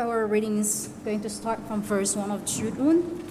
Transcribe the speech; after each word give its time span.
Our 0.00 0.26
reading 0.26 0.56
is 0.56 0.88
going 1.04 1.20
to 1.20 1.28
start 1.28 1.60
from 1.68 1.82
verse 1.82 2.16
1 2.16 2.30
of 2.30 2.46
Jude 2.46 2.78
1. 2.78 3.22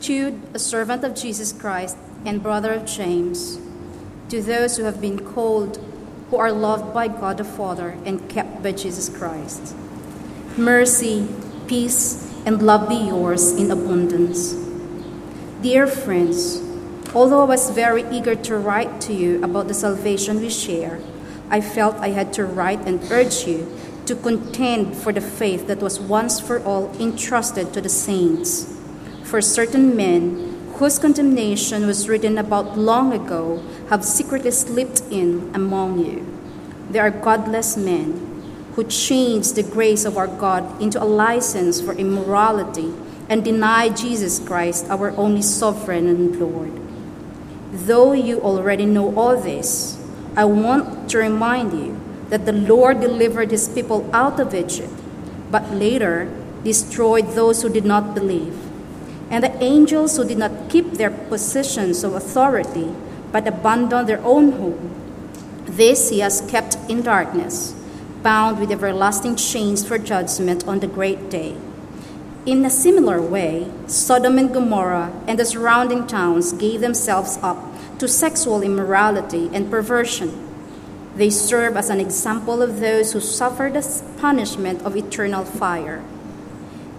Jude, 0.00 0.42
a 0.52 0.58
servant 0.58 1.04
of 1.04 1.14
Jesus 1.14 1.52
Christ 1.52 1.96
and 2.26 2.42
brother 2.42 2.72
of 2.72 2.84
James, 2.84 3.60
to 4.30 4.42
those 4.42 4.76
who 4.76 4.82
have 4.82 5.00
been 5.00 5.24
called, 5.24 5.78
who 6.30 6.36
are 6.38 6.50
loved 6.50 6.92
by 6.92 7.06
God 7.06 7.38
the 7.38 7.44
Father 7.44 7.90
and 8.04 8.28
kept 8.28 8.64
by 8.64 8.72
Jesus 8.72 9.08
Christ. 9.08 9.76
Mercy, 10.56 11.28
peace, 11.68 12.34
and 12.44 12.60
love 12.66 12.88
be 12.88 12.96
yours 12.96 13.52
in 13.52 13.70
abundance. 13.70 14.54
Dear 15.62 15.86
friends, 15.86 16.60
although 17.14 17.42
I 17.42 17.44
was 17.44 17.70
very 17.70 18.02
eager 18.10 18.34
to 18.34 18.58
write 18.58 19.00
to 19.02 19.12
you 19.12 19.40
about 19.44 19.68
the 19.68 19.74
salvation 19.74 20.40
we 20.40 20.50
share, 20.50 20.98
I 21.52 21.60
felt 21.60 21.96
I 21.96 22.08
had 22.08 22.32
to 22.32 22.46
write 22.46 22.80
and 22.88 22.98
urge 23.12 23.46
you 23.46 23.68
to 24.06 24.16
contend 24.16 24.96
for 24.96 25.12
the 25.12 25.20
faith 25.20 25.66
that 25.66 25.82
was 25.82 26.00
once 26.00 26.40
for 26.40 26.64
all 26.64 26.90
entrusted 26.98 27.74
to 27.74 27.80
the 27.82 27.90
saints. 27.90 28.74
For 29.22 29.42
certain 29.42 29.94
men, 29.94 30.72
whose 30.76 30.98
condemnation 30.98 31.86
was 31.86 32.08
written 32.08 32.38
about 32.38 32.78
long 32.78 33.12
ago, 33.12 33.62
have 33.90 34.02
secretly 34.02 34.50
slipped 34.50 35.02
in 35.10 35.52
among 35.54 35.98
you. 35.98 36.26
They 36.90 36.98
are 36.98 37.10
godless 37.10 37.76
men 37.76 38.32
who 38.74 38.84
changed 38.84 39.54
the 39.54 39.62
grace 39.62 40.06
of 40.06 40.16
our 40.16 40.28
God 40.28 40.80
into 40.80 41.02
a 41.02 41.04
license 41.04 41.82
for 41.82 41.92
immorality 41.92 42.94
and 43.28 43.44
deny 43.44 43.90
Jesus 43.90 44.38
Christ, 44.38 44.86
our 44.88 45.10
only 45.18 45.42
sovereign 45.42 46.08
and 46.08 46.40
Lord. 46.40 46.72
Though 47.72 48.14
you 48.14 48.40
already 48.40 48.86
know 48.86 49.14
all 49.14 49.36
this, 49.38 50.01
I 50.34 50.44
want 50.46 51.10
to 51.10 51.18
remind 51.18 51.72
you 51.72 52.00
that 52.30 52.46
the 52.46 52.52
Lord 52.52 53.00
delivered 53.00 53.50
his 53.50 53.68
people 53.68 54.08
out 54.14 54.40
of 54.40 54.54
Egypt, 54.54 54.92
but 55.50 55.70
later 55.70 56.32
destroyed 56.64 57.28
those 57.32 57.60
who 57.60 57.68
did 57.68 57.84
not 57.84 58.14
believe. 58.14 58.56
And 59.28 59.44
the 59.44 59.62
angels 59.62 60.16
who 60.16 60.24
did 60.24 60.38
not 60.38 60.70
keep 60.70 60.92
their 60.92 61.10
positions 61.10 62.04
of 62.04 62.14
authority, 62.14 62.94
but 63.30 63.46
abandoned 63.46 64.08
their 64.08 64.24
own 64.24 64.52
home, 64.52 64.90
this 65.66 66.10
he 66.10 66.20
has 66.20 66.40
kept 66.50 66.76
in 66.88 67.02
darkness, 67.02 67.74
bound 68.22 68.58
with 68.58 68.70
everlasting 68.70 69.36
chains 69.36 69.86
for 69.86 69.98
judgment 69.98 70.66
on 70.66 70.80
the 70.80 70.86
great 70.86 71.30
day. 71.30 71.56
In 72.44 72.64
a 72.64 72.70
similar 72.70 73.22
way, 73.22 73.70
Sodom 73.86 74.38
and 74.38 74.52
Gomorrah 74.52 75.12
and 75.26 75.38
the 75.38 75.44
surrounding 75.44 76.06
towns 76.06 76.52
gave 76.52 76.80
themselves 76.80 77.38
up 77.42 77.71
to 78.02 78.08
sexual 78.08 78.62
immorality 78.62 79.48
and 79.54 79.70
perversion. 79.70 80.34
They 81.14 81.30
serve 81.30 81.76
as 81.76 81.88
an 81.88 82.00
example 82.00 82.60
of 82.60 82.80
those 82.80 83.12
who 83.12 83.20
suffer 83.20 83.70
the 83.70 83.86
punishment 84.18 84.82
of 84.82 84.96
eternal 84.96 85.44
fire. 85.44 86.02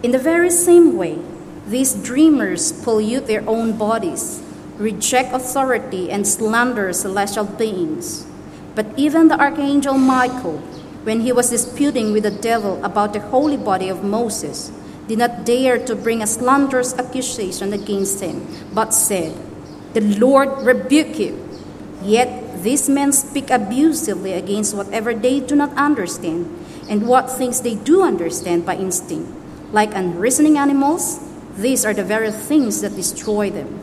In 0.01 0.11
the 0.11 0.17
very 0.17 0.49
same 0.49 0.95
way, 0.95 1.19
these 1.67 1.93
dreamers 1.93 2.71
pollute 2.71 3.27
their 3.27 3.43
own 3.49 3.77
bodies, 3.77 4.41
reject 4.77 5.33
authority, 5.35 6.09
and 6.09 6.25
slander 6.25 6.93
celestial 6.93 7.51
beings. 7.51 8.25
But 8.73 8.87
even 8.95 9.27
the 9.27 9.37
archangel 9.37 9.97
Michael, 9.97 10.59
when 11.03 11.19
he 11.19 11.33
was 11.33 11.49
disputing 11.49 12.13
with 12.13 12.23
the 12.23 12.31
devil 12.31 12.79
about 12.81 13.11
the 13.11 13.19
holy 13.19 13.57
body 13.57 13.89
of 13.89 14.05
Moses, 14.05 14.71
did 15.09 15.19
not 15.19 15.43
dare 15.43 15.83
to 15.83 15.97
bring 15.97 16.21
a 16.21 16.27
slanderous 16.27 16.93
accusation 16.97 17.73
against 17.73 18.21
him, 18.21 18.47
but 18.73 18.93
said, 18.93 19.35
The 19.93 20.01
Lord 20.01 20.49
rebuke 20.65 21.19
you. 21.19 21.39
Yet 22.01 22.63
these 22.63 22.89
men 22.89 23.13
speak 23.13 23.49
abusively 23.49 24.33
against 24.33 24.75
whatever 24.75 25.13
they 25.13 25.39
do 25.39 25.55
not 25.55 25.73
understand, 25.77 26.49
and 26.89 27.07
what 27.07 27.29
things 27.29 27.61
they 27.61 27.75
do 27.75 28.01
understand 28.01 28.65
by 28.65 28.75
instinct. 28.75 29.31
Like 29.71 29.93
unreasoning 29.95 30.57
animals, 30.57 31.19
these 31.57 31.85
are 31.85 31.93
the 31.93 32.03
very 32.03 32.31
things 32.31 32.81
that 32.81 32.95
destroy 32.95 33.49
them. 33.49 33.79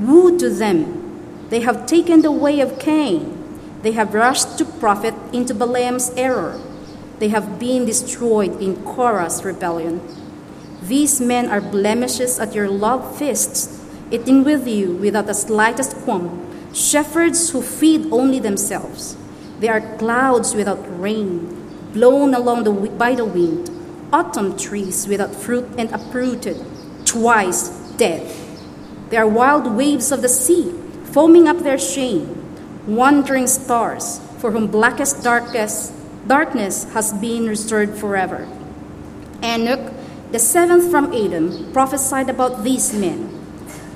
Woe 0.00 0.36
to 0.38 0.50
them! 0.50 1.46
They 1.50 1.60
have 1.60 1.86
taken 1.86 2.22
the 2.22 2.32
way 2.32 2.60
of 2.60 2.78
Cain. 2.78 3.30
They 3.82 3.92
have 3.92 4.14
rushed 4.14 4.58
to 4.58 4.64
profit 4.64 5.14
into 5.32 5.54
Balaam's 5.54 6.10
error. 6.16 6.60
They 7.18 7.28
have 7.28 7.58
been 7.58 7.84
destroyed 7.84 8.60
in 8.60 8.82
Korah's 8.84 9.44
rebellion. 9.44 10.00
These 10.82 11.20
men 11.20 11.48
are 11.48 11.60
blemishes 11.60 12.40
at 12.40 12.54
your 12.54 12.68
love 12.68 13.16
feasts, 13.16 13.73
eating 14.10 14.44
with 14.44 14.66
you 14.66 14.96
without 14.96 15.26
the 15.26 15.34
slightest 15.34 15.96
qualm, 15.98 16.72
shepherds 16.74 17.50
who 17.50 17.62
feed 17.62 18.12
only 18.12 18.38
themselves. 18.38 19.16
They 19.60 19.68
are 19.68 19.96
clouds 19.98 20.54
without 20.54 20.82
rain, 21.00 21.90
blown 21.92 22.34
along 22.34 22.64
the, 22.64 22.72
by 22.72 23.14
the 23.14 23.24
wind, 23.24 23.70
autumn 24.12 24.56
trees 24.56 25.06
without 25.06 25.34
fruit 25.34 25.66
and 25.78 25.90
uprooted, 25.92 26.56
twice 27.04 27.68
dead. 27.96 28.30
They 29.10 29.16
are 29.16 29.28
wild 29.28 29.76
waves 29.76 30.10
of 30.10 30.22
the 30.22 30.28
sea, 30.28 30.72
foaming 31.12 31.46
up 31.48 31.58
their 31.58 31.78
shame, 31.78 32.42
wandering 32.86 33.46
stars, 33.46 34.20
for 34.38 34.50
whom 34.50 34.66
blackest 34.66 35.22
darkest 35.22 35.92
darkness 36.26 36.84
has 36.92 37.12
been 37.12 37.46
restored 37.46 37.96
forever. 37.96 38.48
Enoch, 39.42 39.92
the 40.32 40.38
seventh 40.38 40.90
from 40.90 41.12
Adam, 41.12 41.72
prophesied 41.72 42.28
about 42.28 42.64
these 42.64 42.92
men. 42.92 43.43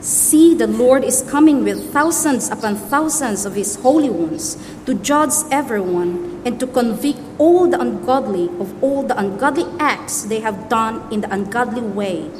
See, 0.00 0.54
the 0.54 0.68
Lord 0.68 1.02
is 1.02 1.22
coming 1.22 1.64
with 1.64 1.92
thousands 1.92 2.48
upon 2.50 2.76
thousands 2.76 3.44
of 3.44 3.54
his 3.54 3.74
holy 3.76 4.08
ones 4.08 4.56
to 4.86 4.94
judge 4.94 5.34
everyone 5.50 6.40
and 6.44 6.60
to 6.60 6.66
convict 6.66 7.18
all 7.36 7.68
the 7.68 7.80
ungodly 7.80 8.46
of 8.60 8.72
all 8.82 9.02
the 9.02 9.18
ungodly 9.18 9.66
acts 9.80 10.22
they 10.22 10.40
have 10.40 10.68
done 10.68 11.02
in 11.12 11.22
the 11.22 11.32
ungodly 11.32 11.82
way, 11.82 12.30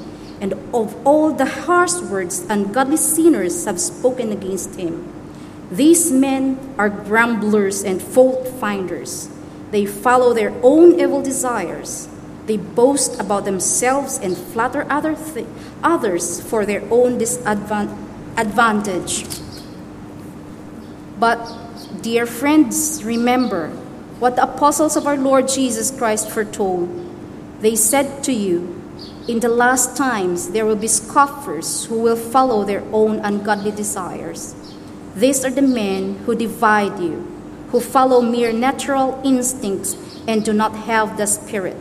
and 0.41 0.53
of 0.73 0.95
all 1.05 1.33
the 1.33 1.67
harsh 1.67 1.99
words 2.03 2.47
ungodly 2.49 2.97
sinners 2.97 3.65
have 3.65 3.81
spoken 3.81 4.31
against 4.31 4.77
him. 4.77 5.13
These 5.71 6.13
men 6.13 6.75
are 6.79 6.89
grumblers 6.89 7.83
and 7.83 8.01
fault 8.01 8.47
finders. 8.47 9.29
They 9.73 9.85
follow 9.85 10.33
their 10.33 10.55
own 10.63 10.99
evil 11.01 11.23
desires. 11.23 12.09
They 12.49 12.57
boast 12.57 13.21
about 13.21 13.45
themselves 13.45 14.17
and 14.17 14.35
flatter 14.35 14.87
other 14.89 15.15
th- 15.15 15.47
others 15.85 16.41
for 16.41 16.65
their 16.65 16.81
own 16.91 17.19
disadvantage. 17.19 19.27
But, 21.21 21.45
dear 22.01 22.25
friends, 22.25 23.05
remember 23.05 23.69
what 24.19 24.37
the 24.37 24.45
apostles 24.45 24.97
of 24.97 25.07
our 25.07 25.19
Lord 25.19 25.47
Jesus 25.47 25.91
Christ 25.91 26.31
foretold. 26.31 26.89
They 27.61 27.77
said 27.77 28.25
to 28.25 28.33
you, 28.33 28.81
In 29.29 29.41
the 29.41 29.51
last 29.51 29.95
times 29.95 30.53
there 30.53 30.65
will 30.65 30.81
be 30.81 30.89
scoffers 30.89 31.85
who 31.85 32.01
will 32.01 32.17
follow 32.17 32.65
their 32.65 32.83
own 32.95 33.19
ungodly 33.19 33.73
desires. 33.73 34.55
These 35.15 35.45
are 35.45 35.51
the 35.51 35.61
men 35.61 36.15
who 36.25 36.35
divide 36.35 36.99
you, 36.99 37.29
who 37.73 37.81
follow 37.81 38.23
mere 38.23 38.55
natural 38.55 39.21
instincts 39.23 39.99
and 40.27 40.43
do 40.43 40.55
not 40.55 40.75
have 40.89 41.19
the 41.19 41.27
Spirit. 41.27 41.77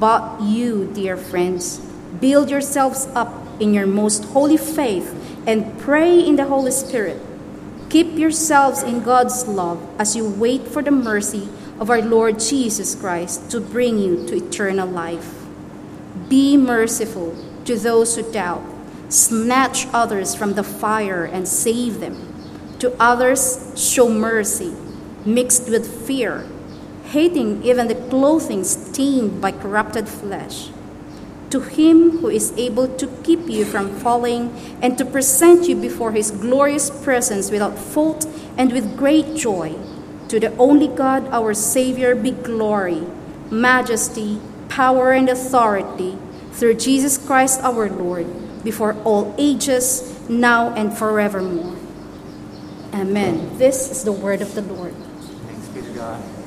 But 0.00 0.40
you, 0.40 0.90
dear 0.94 1.18
friends, 1.18 1.78
build 2.20 2.48
yourselves 2.48 3.06
up 3.14 3.34
in 3.60 3.74
your 3.74 3.86
most 3.86 4.24
holy 4.24 4.56
faith 4.56 5.14
and 5.46 5.78
pray 5.78 6.18
in 6.18 6.36
the 6.36 6.46
Holy 6.46 6.70
Spirit. 6.70 7.20
Keep 7.90 8.16
yourselves 8.16 8.82
in 8.82 9.02
God's 9.02 9.46
love 9.46 9.78
as 10.00 10.16
you 10.16 10.26
wait 10.26 10.66
for 10.66 10.82
the 10.82 10.90
mercy 10.90 11.50
of 11.78 11.90
our 11.90 12.00
Lord 12.00 12.40
Jesus 12.40 12.94
Christ 12.94 13.50
to 13.50 13.60
bring 13.60 13.98
you 13.98 14.26
to 14.26 14.36
eternal 14.36 14.88
life. 14.88 15.34
Be 16.30 16.56
merciful 16.56 17.36
to 17.66 17.76
those 17.76 18.16
who 18.16 18.32
doubt. 18.32 18.62
Snatch 19.10 19.86
others 19.92 20.34
from 20.34 20.54
the 20.54 20.62
fire 20.62 21.24
and 21.24 21.46
save 21.46 22.00
them. 22.00 22.16
To 22.78 22.96
others, 22.98 23.74
show 23.76 24.08
mercy, 24.08 24.72
mixed 25.26 25.68
with 25.68 26.06
fear, 26.06 26.46
hating 27.10 27.62
even 27.64 27.88
the 27.88 27.94
clothing 28.08 28.64
stained 28.64 29.40
by 29.40 29.50
corrupted 29.50 30.08
flesh. 30.08 30.70
To 31.50 31.60
him 31.60 32.18
who 32.18 32.28
is 32.28 32.52
able 32.56 32.86
to 32.96 33.08
keep 33.24 33.48
you 33.48 33.64
from 33.64 33.90
falling 33.98 34.50
and 34.80 34.96
to 34.98 35.04
present 35.04 35.68
you 35.68 35.74
before 35.74 36.12
his 36.12 36.30
glorious 36.30 36.90
presence 37.02 37.50
without 37.50 37.76
fault 37.76 38.26
and 38.56 38.72
with 38.72 38.96
great 38.96 39.34
joy, 39.34 39.74
to 40.28 40.38
the 40.38 40.56
only 40.56 40.86
God, 40.86 41.26
our 41.32 41.52
Savior, 41.54 42.14
be 42.14 42.30
glory, 42.30 43.02
majesty, 43.50 44.40
power, 44.68 45.10
and 45.10 45.28
authority 45.28 46.16
through 46.52 46.74
Jesus 46.74 47.18
Christ 47.18 47.60
our 47.62 47.90
Lord, 47.90 48.26
before 48.62 48.94
all 49.02 49.34
ages, 49.36 50.28
now 50.28 50.72
and 50.74 50.96
forevermore. 50.96 51.76
Amen. 52.94 53.58
This 53.58 53.90
is 53.90 54.04
the 54.04 54.12
word 54.12 54.40
of 54.40 54.54
the 54.54 54.62
Lord. 54.62 54.94
Thanks 54.94 55.66
be 55.68 55.82
to 55.82 55.90
God. 55.90 56.39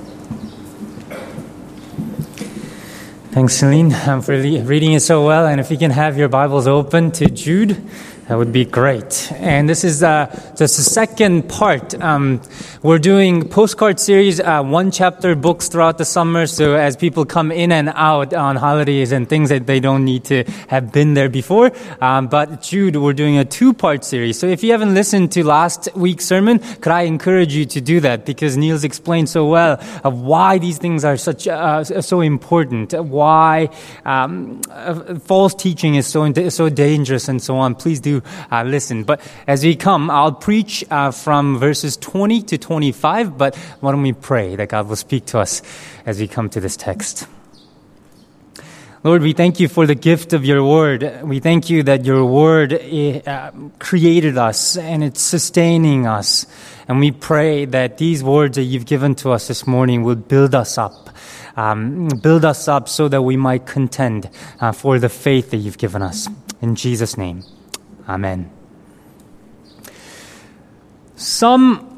Thanks, 3.33 3.56
Celine, 3.56 3.89
for 4.21 4.38
le- 4.38 4.62
reading 4.63 4.94
it 4.94 5.00
so 5.00 5.25
well. 5.25 5.47
And 5.47 5.59
if 5.59 5.71
you 5.71 5.77
can 5.77 5.89
have 5.89 6.18
your 6.19 6.30
Bibles 6.30 6.68
open 6.68 7.12
to 7.13 7.25
Jude 7.25 7.83
That 8.29 8.37
would 8.37 8.53
be 8.53 8.63
great. 8.63 9.29
And 9.33 9.67
this 9.67 9.83
is 9.83 10.01
uh, 10.01 10.27
just 10.57 10.77
the 10.77 10.83
second 10.83 11.49
part. 11.49 11.93
Um, 12.01 12.41
we're 12.81 12.97
doing 12.97 13.49
postcard 13.49 13.99
series, 13.99 14.39
uh, 14.39 14.63
one 14.63 14.91
chapter 14.91 15.35
books 15.35 15.67
throughout 15.67 15.97
the 15.97 16.05
summer. 16.05 16.47
So 16.47 16.75
as 16.75 16.95
people 16.95 17.25
come 17.25 17.51
in 17.51 17.73
and 17.73 17.89
out 17.89 18.33
on 18.33 18.55
holidays 18.55 19.11
and 19.11 19.27
things 19.27 19.49
that 19.49 19.67
they 19.67 19.81
don't 19.81 20.05
need 20.05 20.23
to 20.25 20.45
have 20.69 20.93
been 20.93 21.15
there 21.15 21.27
before. 21.27 21.73
Um, 21.99 22.27
but 22.27 22.61
Jude, 22.61 22.95
we're 22.95 23.11
doing 23.11 23.37
a 23.37 23.43
two 23.43 23.73
part 23.73 24.05
series. 24.05 24.39
So 24.39 24.47
if 24.47 24.63
you 24.63 24.71
haven't 24.71 24.93
listened 24.93 25.33
to 25.33 25.43
last 25.43 25.89
week's 25.93 26.25
sermon, 26.25 26.59
could 26.59 26.93
I 26.93 27.01
encourage 27.01 27.53
you 27.53 27.65
to 27.65 27.81
do 27.81 27.99
that? 27.99 28.25
Because 28.25 28.55
Niels 28.55 28.85
explained 28.85 29.27
so 29.27 29.47
well 29.47 29.83
of 30.05 30.21
why 30.21 30.59
these 30.59 30.77
things 30.77 31.03
are 31.03 31.17
such 31.17 31.45
uh, 31.45 31.83
so 31.83 32.21
important, 32.21 32.93
why 32.93 33.69
um, 34.05 34.61
uh, 34.71 35.19
false 35.19 35.53
teaching 35.53 35.95
is 35.95 36.07
so 36.07 36.31
so 36.49 36.69
dangerous, 36.69 37.27
and 37.27 37.41
so 37.41 37.57
on. 37.57 37.75
Please 37.75 37.99
do 37.99 38.12
uh, 38.51 38.63
listen. 38.63 39.04
But 39.04 39.21
as 39.48 39.63
we 39.63 39.75
come, 39.75 40.12
I'll 40.12 40.33
preach 40.33 40.83
uh, 40.92 41.12
from 41.12 41.57
verses 41.57 41.98
20 41.98 42.42
to 42.44 42.57
25. 42.57 43.38
But 43.38 43.56
why 43.80 43.92
don't 43.92 44.04
we 44.04 44.13
pray 44.13 44.56
that 44.56 44.69
God 44.69 44.88
will 44.88 44.95
speak 44.95 45.25
to 45.27 45.39
us 45.39 45.62
as 46.06 46.19
we 46.19 46.27
come 46.27 46.50
to 46.50 46.60
this 46.60 46.77
text? 46.77 47.27
Lord, 49.04 49.21
we 49.21 49.33
thank 49.33 49.60
you 49.60 49.68
for 49.68 49.86
the 49.86 49.95
gift 49.95 50.31
of 50.31 50.45
your 50.45 50.63
word. 50.63 51.24
We 51.24 51.42
thank 51.42 51.69
you 51.69 51.83
that 51.83 52.06
your 52.06 52.24
word 52.24 52.71
uh, 52.71 53.51
created 53.77 54.38
us 54.38 54.77
and 54.77 55.04
it's 55.04 55.21
sustaining 55.21 56.07
us. 56.07 56.45
And 56.88 57.01
we 57.01 57.12
pray 57.12 57.66
that 57.66 57.98
these 57.98 58.24
words 58.24 58.56
that 58.56 58.63
you've 58.63 58.86
given 58.86 59.16
to 59.16 59.31
us 59.31 59.50
this 59.50 59.68
morning 59.68 60.04
will 60.04 60.16
build 60.16 60.56
us 60.56 60.77
up. 60.77 61.09
Um, 61.57 62.07
build 62.21 62.45
us 62.45 62.69
up 62.69 62.88
so 62.88 63.09
that 63.09 63.21
we 63.24 63.36
might 63.36 63.66
contend 63.66 64.30
uh, 64.62 64.71
for 64.71 65.00
the 65.00 65.09
faith 65.09 65.51
that 65.51 65.57
you've 65.57 65.77
given 65.77 66.01
us. 66.01 66.30
In 66.62 66.75
Jesus' 66.75 67.18
name. 67.18 67.44
Amen. 68.07 68.50
Some 71.15 71.94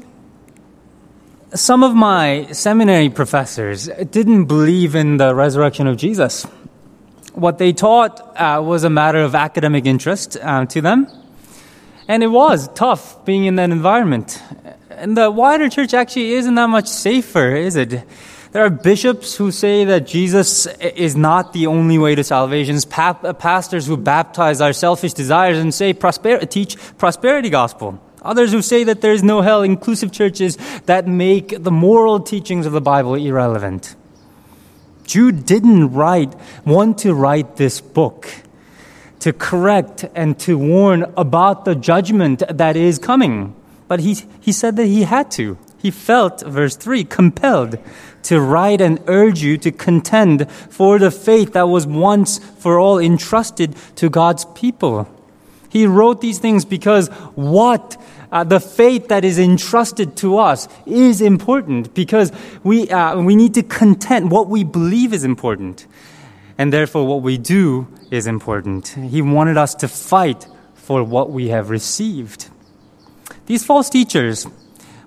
some 1.54 1.82
of 1.82 1.94
my 1.94 2.46
seminary 2.52 3.08
professors 3.08 3.88
didn't 4.10 4.44
believe 4.44 4.94
in 4.94 5.16
the 5.16 5.34
resurrection 5.34 5.86
of 5.86 5.96
Jesus. 5.96 6.44
What 7.32 7.58
they 7.58 7.72
taught 7.72 8.20
uh, 8.36 8.60
was 8.62 8.84
a 8.84 8.90
matter 8.90 9.22
of 9.22 9.34
academic 9.34 9.86
interest 9.86 10.36
uh, 10.40 10.66
to 10.66 10.80
them. 10.80 11.06
And 12.08 12.22
it 12.22 12.28
was 12.28 12.68
tough 12.74 13.24
being 13.24 13.46
in 13.46 13.56
that 13.56 13.70
environment. 13.70 14.42
And 14.90 15.16
the 15.16 15.30
wider 15.30 15.68
church 15.68 15.94
actually 15.94 16.32
isn't 16.32 16.54
that 16.54 16.68
much 16.68 16.88
safer, 16.88 17.54
is 17.54 17.76
it? 17.76 18.04
There 18.52 18.64
are 18.64 18.70
bishops 18.70 19.36
who 19.36 19.50
say 19.50 19.84
that 19.84 20.06
Jesus 20.06 20.66
is 20.80 21.16
not 21.16 21.52
the 21.52 21.66
only 21.66 21.98
way 21.98 22.14
to 22.14 22.24
salvation. 22.24 22.78
Pastors 22.88 23.86
who 23.86 23.96
baptize 23.96 24.60
our 24.60 24.72
selfish 24.72 25.12
desires 25.12 25.58
and 25.58 25.74
say 25.74 25.92
prosper- 25.92 26.46
teach 26.46 26.76
prosperity 26.96 27.50
gospel. 27.50 28.00
Others 28.22 28.52
who 28.52 28.62
say 28.62 28.84
that 28.84 29.02
there 29.02 29.12
is 29.12 29.22
no 29.22 29.40
hell, 29.40 29.62
inclusive 29.62 30.10
churches 30.10 30.56
that 30.86 31.06
make 31.06 31.62
the 31.62 31.70
moral 31.70 32.20
teachings 32.20 32.66
of 32.66 32.72
the 32.72 32.80
Bible 32.80 33.14
irrelevant. 33.14 33.94
Jude 35.04 35.46
didn't 35.46 35.92
write, 35.92 36.34
want 36.64 36.98
to 36.98 37.14
write 37.14 37.56
this 37.56 37.80
book 37.80 38.28
to 39.20 39.32
correct 39.32 40.04
and 40.14 40.38
to 40.40 40.58
warn 40.58 41.12
about 41.16 41.64
the 41.64 41.74
judgment 41.74 42.42
that 42.48 42.76
is 42.76 42.98
coming. 42.98 43.54
But 43.86 44.00
he, 44.00 44.16
he 44.40 44.52
said 44.52 44.76
that 44.76 44.86
he 44.86 45.02
had 45.02 45.30
to. 45.32 45.56
He 45.78 45.90
felt, 45.90 46.42
verse 46.42 46.76
3, 46.76 47.04
compelled 47.04 47.78
to 48.24 48.40
write 48.40 48.80
and 48.80 49.00
urge 49.06 49.42
you 49.42 49.56
to 49.58 49.70
contend 49.70 50.50
for 50.50 50.98
the 50.98 51.10
faith 51.10 51.52
that 51.52 51.68
was 51.68 51.86
once 51.86 52.38
for 52.38 52.78
all 52.78 52.98
entrusted 52.98 53.76
to 53.96 54.10
God's 54.10 54.44
people. 54.46 55.08
He 55.68 55.86
wrote 55.86 56.20
these 56.20 56.38
things 56.38 56.64
because 56.64 57.08
what 57.34 57.96
uh, 58.32 58.44
the 58.44 58.60
faith 58.60 59.08
that 59.08 59.24
is 59.24 59.38
entrusted 59.38 60.16
to 60.16 60.38
us 60.38 60.68
is 60.86 61.20
important 61.20 61.94
because 61.94 62.32
we, 62.64 62.88
uh, 62.90 63.20
we 63.20 63.36
need 63.36 63.54
to 63.54 63.62
contend 63.62 64.30
what 64.30 64.48
we 64.48 64.64
believe 64.64 65.12
is 65.12 65.22
important. 65.22 65.86
And 66.58 66.72
therefore, 66.72 67.06
what 67.06 67.22
we 67.22 67.38
do 67.38 67.86
is 68.10 68.26
important. 68.26 68.88
He 68.88 69.20
wanted 69.22 69.56
us 69.56 69.74
to 69.76 69.88
fight 69.88 70.48
for 70.74 71.04
what 71.04 71.30
we 71.30 71.48
have 71.48 71.70
received. 71.70 72.48
These 73.46 73.64
false 73.64 73.90
teachers 73.90 74.46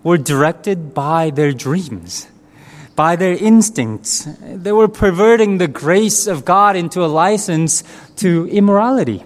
were 0.04 0.18
directed 0.18 0.94
by 0.94 1.30
their 1.30 1.52
dreams 1.52 2.28
by 3.00 3.16
their 3.16 3.32
instincts. 3.32 4.28
They 4.44 4.74
were 4.74 4.90
perverting 4.90 5.58
the 5.58 5.70
grace 5.70 6.28
of 6.28 6.44
God 6.44 6.76
into 6.76 7.00
a 7.00 7.08
license 7.08 7.82
to 8.18 8.46
immorality. 8.50 9.24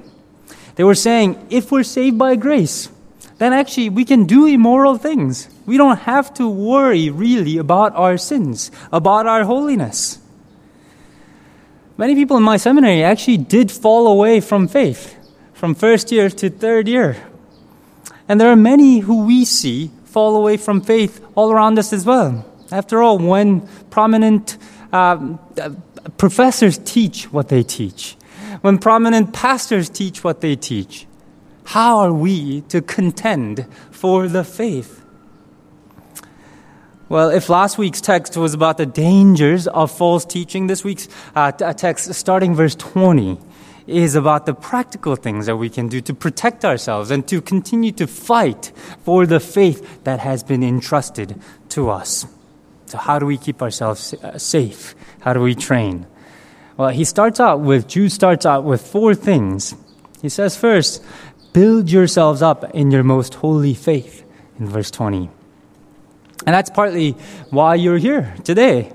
They 0.75 0.83
were 0.83 0.93
saying, 0.93 1.47
if 1.49 1.71
we're 1.71 1.81
saved 1.81 2.19
by 2.19 2.35
grace, 2.35 2.89
then 3.39 3.51
actually 3.51 3.89
we 3.89 4.05
can 4.05 4.25
do 4.25 4.45
immoral 4.45 4.99
things. 4.99 5.49
We 5.65 5.77
don't 5.77 6.05
have 6.05 6.31
to 6.35 6.47
worry 6.47 7.09
really 7.09 7.57
about 7.57 7.95
our 7.95 8.15
sins, 8.15 8.69
about 8.91 9.25
our 9.25 9.43
holiness. 9.43 10.19
Many 11.97 12.13
people 12.13 12.37
in 12.37 12.43
my 12.43 12.57
seminary 12.57 13.03
actually 13.03 13.37
did 13.37 13.71
fall 13.71 14.05
away 14.05 14.39
from 14.39 14.67
faith 14.67 15.17
from 15.55 15.73
first 15.73 16.11
year 16.11 16.29
to 16.29 16.47
third 16.51 16.87
year. 16.87 17.17
And 18.27 18.39
there 18.39 18.51
are 18.51 18.55
many 18.55 18.99
who 18.99 19.25
we 19.25 19.45
see 19.45 19.89
fall 20.13 20.36
away 20.36 20.57
from 20.57 20.80
faith 20.80 21.25
all 21.33 21.51
around 21.51 21.80
us 21.80 21.92
as 21.92 22.06
well. 22.06 22.45
After 22.71 23.01
all, 23.01 23.18
when 23.18 23.68
prominent 23.89 24.57
um, 24.92 25.39
uh, 25.60 25.71
professors 26.18 26.77
teach 26.77 27.33
what 27.33 27.50
they 27.50 27.63
teach, 27.63 28.15
when 28.62 28.77
prominent 28.77 29.33
pastors 29.33 29.89
teach 29.89 30.24
what 30.24 30.42
they 30.42 30.56
teach, 30.56 31.07
how 31.65 31.98
are 31.98 32.13
we 32.13 32.62
to 32.69 32.80
contend 32.81 33.65
for 33.89 34.27
the 34.27 34.44
faith? 34.44 35.04
Well, 37.10 37.30
if 37.30 37.50
last 37.50 37.77
week's 37.80 38.00
text 38.00 38.38
was 38.38 38.54
about 38.54 38.77
the 38.77 38.86
dangers 38.86 39.68
of 39.68 39.92
false 39.92 40.25
teaching, 40.25 40.68
this 40.68 40.83
week's 40.83 41.07
uh, 41.36 41.51
text, 41.51 42.13
starting 42.13 42.54
verse 42.56 42.75
20, 42.75 43.39
is 43.88 44.15
about 44.15 44.45
the 44.45 44.53
practical 44.53 45.15
things 45.15 45.45
that 45.45 45.57
we 45.57 45.69
can 45.69 45.88
do 45.88 46.01
to 46.01 46.13
protect 46.13 46.63
ourselves 46.63 47.12
and 47.12 47.27
to 47.27 47.41
continue 47.41 47.91
to 47.91 48.07
fight 48.07 48.71
for 49.03 49.25
the 49.25 49.39
faith 49.39 50.03
that 50.03 50.19
has 50.19 50.44
been 50.44 50.63
entrusted 50.63 51.39
to 51.69 51.89
us. 51.89 52.25
So, 52.85 52.97
how 52.97 53.19
do 53.19 53.25
we 53.25 53.38
keep 53.38 53.62
ourselves 53.62 54.13
uh, 54.13 54.38
safe? 54.38 54.95
How 55.21 55.33
do 55.33 55.41
we 55.41 55.56
train? 55.56 56.06
Well, 56.77 56.89
he 56.89 57.03
starts 57.03 57.39
out 57.39 57.59
with, 57.59 57.88
Jude 57.88 58.12
starts 58.12 58.45
out 58.45 58.63
with 58.63 58.85
four 58.85 59.15
things. 59.15 59.75
He 60.21 60.29
says, 60.29 60.57
first, 60.57 61.03
build 61.53 61.91
yourselves 61.91 62.41
up 62.41 62.63
in 62.74 62.91
your 62.91 63.03
most 63.03 63.36
holy 63.36 63.74
faith, 63.74 64.24
in 64.59 64.68
verse 64.68 64.89
20. 64.89 65.29
And 66.45 66.53
that's 66.53 66.69
partly 66.69 67.12
why 67.51 67.75
you're 67.75 67.97
here 67.97 68.36
today, 68.43 68.91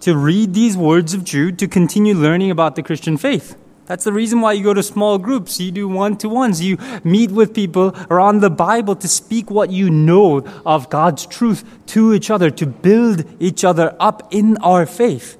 to 0.00 0.16
read 0.16 0.54
these 0.54 0.76
words 0.76 1.14
of 1.14 1.24
Jude, 1.24 1.58
to 1.58 1.68
continue 1.68 2.14
learning 2.14 2.50
about 2.50 2.76
the 2.76 2.82
Christian 2.82 3.16
faith. 3.16 3.56
That's 3.86 4.02
the 4.02 4.12
reason 4.12 4.40
why 4.40 4.52
you 4.52 4.64
go 4.64 4.74
to 4.74 4.82
small 4.82 5.16
groups. 5.16 5.60
You 5.60 5.70
do 5.70 5.88
one 5.88 6.16
to 6.18 6.28
ones. 6.28 6.60
You 6.60 6.76
meet 7.04 7.30
with 7.30 7.54
people 7.54 7.94
around 8.10 8.40
the 8.40 8.50
Bible 8.50 8.96
to 8.96 9.08
speak 9.08 9.50
what 9.50 9.70
you 9.70 9.90
know 9.90 10.44
of 10.66 10.90
God's 10.90 11.24
truth 11.24 11.64
to 11.86 12.12
each 12.12 12.28
other, 12.30 12.50
to 12.50 12.66
build 12.66 13.24
each 13.40 13.64
other 13.64 13.96
up 14.00 14.34
in 14.34 14.56
our 14.58 14.86
faith. 14.86 15.36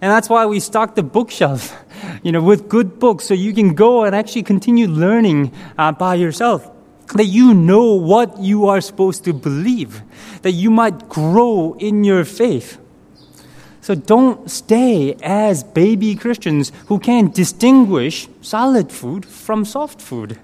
And 0.00 0.10
that's 0.10 0.28
why 0.28 0.44
we 0.44 0.58
stock 0.60 0.96
the 0.96 1.02
bookshelf, 1.02 1.72
you 2.22 2.32
know, 2.32 2.42
with 2.42 2.68
good 2.68 2.98
books 2.98 3.24
so 3.24 3.32
you 3.32 3.54
can 3.54 3.74
go 3.74 4.04
and 4.04 4.14
actually 4.14 4.42
continue 4.42 4.88
learning 4.88 5.52
uh, 5.78 5.92
by 5.92 6.16
yourself. 6.16 6.70
That 7.14 7.26
you 7.26 7.54
know 7.54 7.94
what 7.94 8.40
you 8.40 8.66
are 8.66 8.80
supposed 8.80 9.24
to 9.24 9.32
believe. 9.32 10.02
That 10.42 10.52
you 10.52 10.70
might 10.70 11.08
grow 11.08 11.76
in 11.78 12.02
your 12.02 12.24
faith. 12.24 12.78
So 13.84 13.94
don't 13.94 14.50
stay 14.50 15.14
as 15.22 15.62
baby 15.62 16.14
Christians 16.14 16.72
who 16.86 16.98
can't 16.98 17.34
distinguish 17.34 18.28
solid 18.40 18.90
food 18.90 19.26
from 19.26 19.66
soft 19.66 20.00
food, 20.00 20.38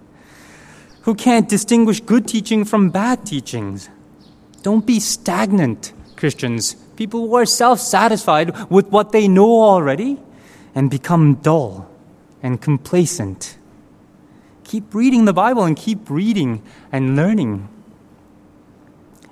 who 1.05 1.15
can't 1.15 1.49
distinguish 1.49 2.01
good 2.01 2.29
teaching 2.29 2.67
from 2.67 2.91
bad 2.91 3.25
teachings. 3.25 3.89
Don't 4.61 4.85
be 4.85 5.01
stagnant 5.01 5.95
Christians, 6.17 6.75
people 6.97 7.29
who 7.29 7.35
are 7.35 7.47
self 7.47 7.81
satisfied 7.81 8.69
with 8.69 8.89
what 8.89 9.13
they 9.13 9.27
know 9.27 9.63
already 9.63 10.19
and 10.75 10.91
become 10.91 11.37
dull 11.37 11.89
and 12.43 12.61
complacent. 12.61 13.57
Keep 14.65 14.95
reading 14.95 15.25
the 15.25 15.33
Bible 15.33 15.65
and 15.65 15.79
keep 15.79 16.11
reading 16.11 16.63
and 16.93 17.17
learning. 17.17 17.71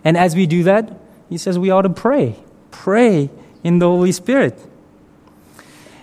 And 0.02 0.16
as 0.16 0.34
we 0.34 0.46
do 0.46 0.62
that, 0.62 0.98
he 1.28 1.36
says 1.36 1.58
we 1.58 1.68
ought 1.68 1.82
to 1.82 1.90
pray. 1.90 2.36
Pray 2.70 3.28
in 3.62 3.78
the 3.78 3.86
Holy 3.86 4.12
Spirit. 4.12 4.58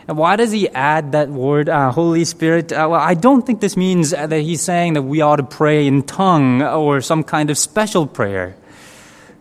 And 0.07 0.17
why 0.17 0.35
does 0.35 0.51
he 0.51 0.69
add 0.69 1.13
that 1.13 1.29
word, 1.29 1.67
uh, 1.67 1.91
Holy 1.91 2.25
Spirit? 2.25 2.71
Uh, 2.71 2.87
well, 2.91 3.01
I 3.01 3.15
don't 3.15 3.45
think 3.45 3.59
this 3.59 3.75
means 3.75 4.11
that 4.11 4.31
he's 4.31 4.61
saying 4.61 4.93
that 4.93 5.01
we 5.01 5.21
ought 5.21 5.37
to 5.37 5.43
pray 5.43 5.87
in 5.87 6.03
tongue 6.03 6.61
or 6.61 7.01
some 7.01 7.23
kind 7.23 7.49
of 7.49 7.57
special 7.57 8.05
prayer. 8.05 8.55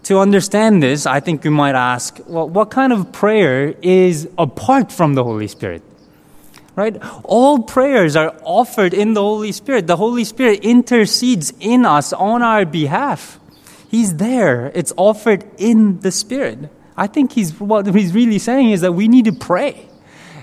To 0.04 0.18
understand 0.18 0.82
this, 0.82 1.06
I 1.06 1.20
think 1.20 1.44
you 1.44 1.50
might 1.50 1.74
ask, 1.74 2.18
well, 2.26 2.48
what 2.48 2.70
kind 2.70 2.92
of 2.92 3.12
prayer 3.12 3.74
is 3.82 4.28
apart 4.38 4.92
from 4.92 5.14
the 5.14 5.24
Holy 5.24 5.48
Spirit? 5.48 5.82
right? 6.76 6.96
All 7.22 7.62
prayers 7.62 8.16
are 8.16 8.34
offered 8.42 8.94
in 8.94 9.14
the 9.14 9.22
Holy 9.22 9.52
Spirit. 9.52 9.86
The 9.86 9.96
Holy 9.96 10.24
Spirit 10.24 10.64
intercedes 10.64 11.52
in 11.60 11.86
us 11.86 12.12
on 12.12 12.42
our 12.42 12.64
behalf. 12.64 13.38
He's 13.88 14.16
there. 14.16 14.72
It's 14.74 14.92
offered 14.96 15.44
in 15.56 16.00
the 16.00 16.10
Spirit. 16.10 16.70
I 16.96 17.06
think 17.06 17.32
he's, 17.32 17.58
what 17.58 17.86
he's 17.86 18.14
really 18.14 18.38
saying 18.38 18.70
is 18.70 18.80
that 18.82 18.92
we 18.92 19.08
need 19.08 19.24
to 19.24 19.32
pray 19.32 19.88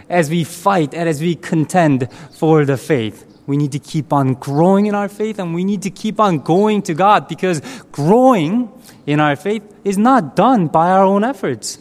as 0.09 0.29
we 0.29 0.43
fight 0.43 0.93
and 0.93 1.07
as 1.07 1.21
we 1.21 1.35
contend 1.35 2.11
for 2.31 2.65
the 2.65 2.77
faith. 2.77 3.25
We 3.47 3.57
need 3.57 3.71
to 3.71 3.79
keep 3.79 4.13
on 4.13 4.35
growing 4.35 4.85
in 4.85 4.95
our 4.95 5.09
faith 5.09 5.39
and 5.39 5.53
we 5.53 5.63
need 5.63 5.81
to 5.83 5.89
keep 5.89 6.19
on 6.19 6.39
going 6.39 6.81
to 6.83 6.93
God 6.93 7.27
because 7.27 7.61
growing 7.91 8.71
in 9.05 9.19
our 9.19 9.35
faith 9.35 9.63
is 9.83 9.97
not 9.97 10.35
done 10.35 10.67
by 10.67 10.91
our 10.91 11.03
own 11.03 11.23
efforts. 11.23 11.79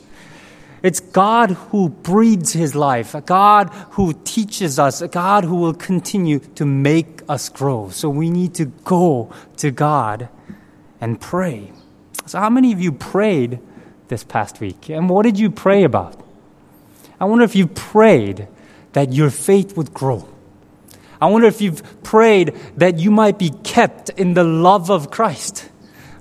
It's 0.82 1.00
God 1.00 1.50
who 1.50 1.90
breathes 1.90 2.52
his 2.52 2.74
life, 2.74 3.14
a 3.14 3.20
God 3.20 3.68
who 3.90 4.14
teaches 4.24 4.78
us, 4.78 5.02
a 5.02 5.08
God 5.08 5.44
who 5.44 5.56
will 5.56 5.74
continue 5.74 6.38
to 6.54 6.64
make 6.64 7.20
us 7.28 7.48
grow. 7.50 7.90
So 7.90 8.08
we 8.08 8.30
need 8.30 8.54
to 8.54 8.66
go 8.84 9.30
to 9.58 9.70
God 9.70 10.28
and 11.00 11.20
pray. 11.20 11.72
So, 12.26 12.38
how 12.38 12.48
many 12.48 12.72
of 12.72 12.80
you 12.80 12.92
prayed 12.92 13.58
this 14.10 14.22
past 14.22 14.60
week? 14.60 14.90
And 14.90 15.08
what 15.08 15.22
did 15.22 15.38
you 15.38 15.50
pray 15.50 15.84
about? 15.84 16.20
I 17.18 17.24
wonder 17.24 17.44
if 17.44 17.56
you 17.56 17.66
prayed 17.66 18.46
that 18.92 19.12
your 19.12 19.30
faith 19.30 19.76
would 19.76 19.94
grow. 19.94 20.28
I 21.20 21.26
wonder 21.26 21.46
if 21.46 21.60
you've 21.60 22.02
prayed 22.02 22.54
that 22.76 22.98
you 22.98 23.10
might 23.10 23.38
be 23.38 23.50
kept 23.62 24.10
in 24.10 24.34
the 24.34 24.44
love 24.44 24.90
of 24.90 25.10
Christ, 25.10 25.68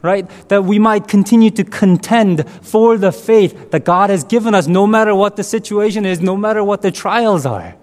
right? 0.01 0.29
That 0.50 0.65
we 0.65 0.77
might 0.77 1.08
continue 1.08 1.51
to 1.51 1.63
contend 1.63 2.50
for 2.62 2.98
the 2.98 3.12
faith 3.12 3.72
that 3.72 3.86
God 3.86 4.10
has 4.10 4.24
given 4.24 4.53
us, 4.53 4.67
no 4.67 4.86
matter 4.86 5.15
what 5.15 5.36
the 5.36 5.43
situation 5.43 6.05
is, 6.05 6.19
no 6.19 6.36
matter 6.36 6.63
what 6.63 6.81
the 6.81 6.91
trials 6.91 7.46
are. 7.46 7.75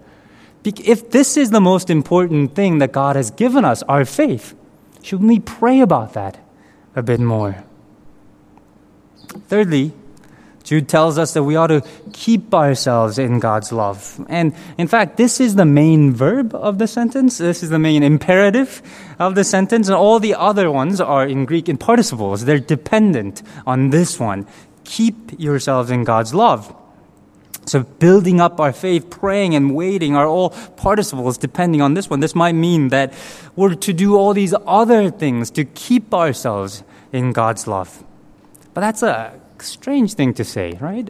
If 0.64 1.10
this 1.10 1.36
is 1.36 1.50
the 1.50 1.60
most 1.60 1.90
important 1.90 2.54
thing 2.54 2.78
that 2.78 2.92
God 2.92 3.16
has 3.16 3.30
given 3.30 3.64
us, 3.64 3.82
our 3.84 4.04
faith, 4.04 4.54
shouldn't 5.02 5.28
we 5.28 5.38
pray 5.38 5.80
about 5.80 6.12
that 6.14 6.38
a 6.94 7.02
bit 7.02 7.20
more? 7.20 7.64
Thirdly, 9.48 9.92
Jude 10.66 10.88
tells 10.88 11.16
us 11.16 11.32
that 11.34 11.44
we 11.44 11.54
ought 11.54 11.68
to 11.68 11.80
keep 12.12 12.52
ourselves 12.52 13.18
in 13.18 13.38
God's 13.38 13.70
love. 13.70 14.24
And 14.28 14.52
in 14.76 14.88
fact, 14.88 15.16
this 15.16 15.38
is 15.38 15.54
the 15.54 15.64
main 15.64 16.12
verb 16.12 16.56
of 16.56 16.78
the 16.78 16.88
sentence. 16.88 17.38
This 17.38 17.62
is 17.62 17.70
the 17.70 17.78
main 17.78 18.02
imperative 18.02 18.82
of 19.20 19.36
the 19.36 19.44
sentence. 19.44 19.86
And 19.86 19.94
all 19.94 20.18
the 20.18 20.34
other 20.34 20.68
ones 20.68 21.00
are 21.00 21.24
in 21.24 21.44
Greek 21.44 21.68
in 21.68 21.78
participles. 21.78 22.44
They're 22.44 22.58
dependent 22.58 23.44
on 23.64 23.90
this 23.90 24.18
one. 24.18 24.44
Keep 24.82 25.38
yourselves 25.38 25.88
in 25.88 26.02
God's 26.02 26.34
love. 26.34 26.74
So 27.66 27.84
building 27.84 28.40
up 28.40 28.58
our 28.60 28.72
faith, 28.72 29.08
praying 29.08 29.54
and 29.54 29.72
waiting 29.72 30.16
are 30.16 30.26
all 30.26 30.50
participles 30.50 31.38
depending 31.38 31.80
on 31.80 31.94
this 31.94 32.10
one. 32.10 32.18
This 32.18 32.34
might 32.34 32.54
mean 32.54 32.88
that 32.88 33.12
we're 33.54 33.74
to 33.74 33.92
do 33.92 34.16
all 34.16 34.34
these 34.34 34.54
other 34.66 35.10
things 35.10 35.50
to 35.52 35.64
keep 35.64 36.12
ourselves 36.12 36.82
in 37.12 37.32
God's 37.32 37.68
love. 37.68 38.02
But 38.76 38.83
that's 38.83 39.02
a 39.02 39.33
strange 39.59 40.12
thing 40.12 40.35
to 40.35 40.45
say, 40.45 40.76
right? 40.78 41.09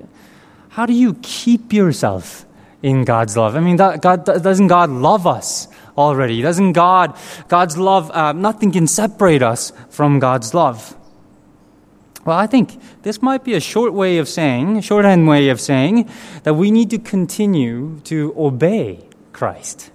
How 0.69 0.87
do 0.87 0.93
you 0.93 1.15
keep 1.21 1.73
yourself 1.73 2.47
in 2.81 3.05
God's 3.05 3.37
love? 3.37 3.57
I 3.57 3.61
mean, 3.61 3.77
God, 3.77 4.25
doesn't 4.25 4.69
God 4.69 4.89
love 4.89 5.27
us 5.27 5.67
already? 5.99 6.43
Doesn't 6.43 6.75
God, 6.75 7.19
God's 7.49 7.77
love, 7.77 8.13
uh, 8.13 8.31
nothing 8.31 8.71
can 8.71 8.87
separate 8.87 9.43
us 9.43 9.73
from 9.91 10.21
God's 10.21 10.55
love? 10.55 10.97
Well, 12.25 12.39
I 12.39 12.47
think 12.47 12.81
this 13.03 13.21
might 13.21 13.43
be 13.43 13.55
a 13.55 13.61
short 13.61 13.93
way 13.93 14.19
of 14.19 14.29
saying, 14.29 14.83
shorthand 14.83 15.27
way 15.27 15.49
of 15.49 15.61
saying, 15.61 16.09
that 16.45 16.55
we 16.55 16.71
need 16.71 16.91
to 16.91 16.99
continue 16.99 17.99
to 18.05 18.33
obey 18.39 19.01
Christ. 19.33 19.91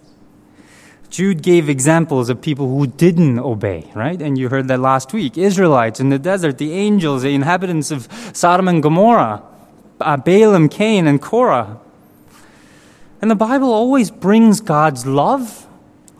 Jude 1.12 1.44
gave 1.44 1.68
examples 1.68 2.30
of 2.30 2.41
people 2.41 2.70
who 2.70 2.88
didn't 2.88 3.38
obey, 3.38 3.91
right? 3.94 4.20
And 4.22 4.38
you 4.38 4.48
heard 4.48 4.70
that 4.70 4.80
last 4.80 5.12
week. 5.12 5.38
Israelites 5.38 6.00
in 6.00 6.08
the 6.08 6.18
desert, 6.18 6.58
the 6.58 6.72
angels, 6.72 7.24
the 7.24 7.36
inhabitants 7.36 7.91
of 7.91 8.08
Sodom 8.32 8.70
and 8.70 8.82
Gomorrah, 8.82 9.44
uh, 10.00 10.15
Balaam, 10.15 10.70
Cain, 10.70 11.08
and 11.08 11.22
Korah. 11.22 11.77
And 13.22 13.30
the 13.30 13.36
Bible 13.36 13.74
always 13.74 14.10
brings 14.10 14.62
God's 14.62 15.06
love, 15.06 15.68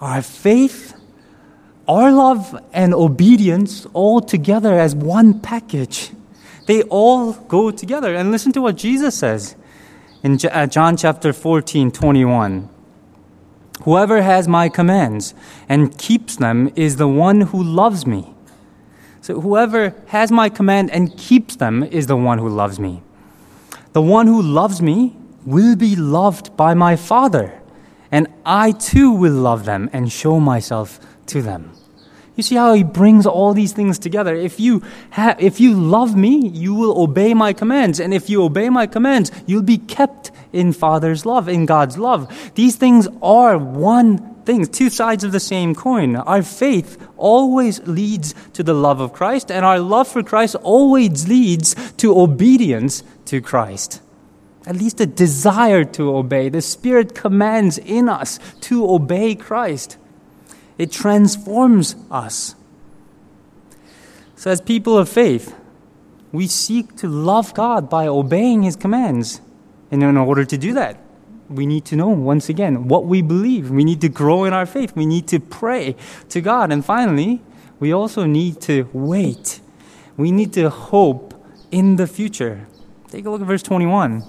our 0.01 0.21
faith, 0.21 0.93
our 1.88 2.12
love, 2.12 2.62
and 2.74 2.93
obedience 2.93 3.88
all 3.93 4.19
together 4.19 4.77
as 4.77 4.93
one 4.93 5.39
package. 5.39 6.12
They 6.65 6.83
all 6.83 7.31
go 7.31 7.71
together. 7.71 8.13
And 8.13 8.29
listen 8.29 8.51
to 8.51 8.62
what 8.62 8.75
Jesus 8.75 9.17
says 9.17 9.55
in 10.21 10.38
uh, 10.51 10.67
John 10.67 10.98
chapter 10.98 11.31
14, 11.31 11.91
21. 11.91 12.80
Whoever 13.83 14.21
has 14.21 14.47
my 14.47 14.69
commands 14.69 15.33
and 15.67 15.97
keeps 15.97 16.35
them 16.35 16.71
is 16.75 16.97
the 16.97 17.07
one 17.07 17.41
who 17.41 17.63
loves 17.63 18.05
me. 18.05 18.33
So 19.21 19.39
whoever 19.41 19.95
has 20.07 20.31
my 20.31 20.50
command 20.50 20.91
and 20.91 21.15
keeps 21.17 21.55
them 21.55 21.83
is 21.83 22.07
the 22.07 22.17
one 22.17 22.39
who 22.39 22.50
loves 22.50 22.79
me. 22.79 23.01
The 23.93 24.01
one 24.01 24.27
who 24.27 24.41
loves 24.41 24.81
me 24.81 25.15
will 25.45 25.75
be 25.75 25.95
loved 25.95 26.55
by 26.55 26.73
my 26.73 26.95
Father, 26.95 27.59
and 28.11 28.27
I 28.45 28.71
too 28.71 29.11
will 29.11 29.33
love 29.33 29.65
them 29.65 29.89
and 29.93 30.11
show 30.11 30.39
myself 30.39 31.00
to 31.27 31.41
them. 31.41 31.71
You 32.35 32.43
see 32.43 32.55
how 32.55 32.73
he 32.73 32.83
brings 32.83 33.25
all 33.25 33.53
these 33.53 33.73
things 33.73 34.00
together. 34.00 34.35
If 34.35 34.59
you, 34.59 34.81
ha- 35.11 35.35
if 35.38 35.59
you 35.59 35.73
love 35.73 36.15
me, 36.15 36.47
you 36.47 36.73
will 36.73 37.00
obey 37.00 37.33
my 37.33 37.53
commands. 37.53 38.00
And 38.00 38.13
if 38.13 38.29
you 38.29 38.43
obey 38.43 38.69
my 38.69 38.88
commands, 38.88 39.31
you'll 39.45 39.61
be 39.61 39.77
kept 39.77 40.31
in 40.53 40.74
Father's 40.74 41.25
love, 41.25 41.48
in 41.48 41.65
God's 41.65 41.98
love. 41.98 42.51
These 42.55 42.75
things 42.75 43.08
are 43.22 43.58
one 43.58 44.31
thing, 44.43 44.65
two 44.65 44.89
sides 44.89 45.24
of 45.24 45.31
the 45.31 45.39
same 45.39 45.75
coin. 45.75 46.15
Our 46.15 46.43
faith 46.43 47.08
always 47.17 47.86
leads 47.88 48.34
to 48.53 48.63
the 48.63 48.74
love 48.74 49.00
of 49.00 49.13
Christ, 49.13 49.51
and 49.51 49.65
our 49.65 49.79
love 49.79 50.08
for 50.08 50.24
Christ 50.24 50.55
always 50.55 51.27
leads 51.27 51.75
to 51.93 52.20
obedience 52.20 53.03
to 53.25 53.41
Christ. 53.41 54.01
At 54.65 54.75
least 54.75 55.01
a 55.01 55.05
desire 55.05 55.84
to 55.86 56.15
obey. 56.15 56.50
The 56.50 56.62
Spirit 56.62 57.15
commands 57.15 57.77
in 57.77 58.10
us 58.10 58.39
to 58.62 58.89
obey 58.89 59.36
Christ. 59.36 59.98
It 60.77 60.91
transforms 60.91 61.96
us. 62.12 62.55
So, 64.36 64.51
as 64.51 64.62
people 64.62 64.98
of 64.98 65.10
faith, 65.10 65.55
we 66.31 66.48
seek 66.48 66.96
to 66.98 67.08
love 67.08 67.53
God 67.53 67.89
by 67.89 68.08
obeying 68.08 68.63
His 68.63 68.75
commands. 68.75 69.41
And 69.91 70.01
in 70.01 70.17
order 70.17 70.45
to 70.45 70.57
do 70.57 70.74
that, 70.74 70.98
we 71.50 71.65
need 71.65 71.83
to 71.86 71.95
know, 71.98 72.07
once 72.07 72.48
again, 72.48 72.88
what 72.88 73.05
we 73.05 73.21
believe. 73.21 73.69
We 73.69 73.83
need 73.83 74.01
to 74.01 74.10
grow 74.10 74.45
in 74.45 74.53
our 74.53 74.65
faith. 74.65 74.95
We 74.95 75.05
need 75.05 75.27
to 75.27 75.39
pray 75.39 75.98
to 76.29 76.39
God. 76.39 76.71
And 76.71 76.83
finally, 76.83 77.41
we 77.79 77.91
also 77.91 78.25
need 78.25 78.62
to 78.62 78.89
wait. 78.93 79.60
We 80.15 80.31
need 80.31 80.53
to 80.53 80.69
hope 80.69 81.33
in 81.69 81.98
the 81.98 82.07
future. 82.07 82.67
Take 83.10 83.25
a 83.25 83.29
look 83.29 83.41
at 83.41 83.48
verse 83.48 83.63
21. 83.63 84.24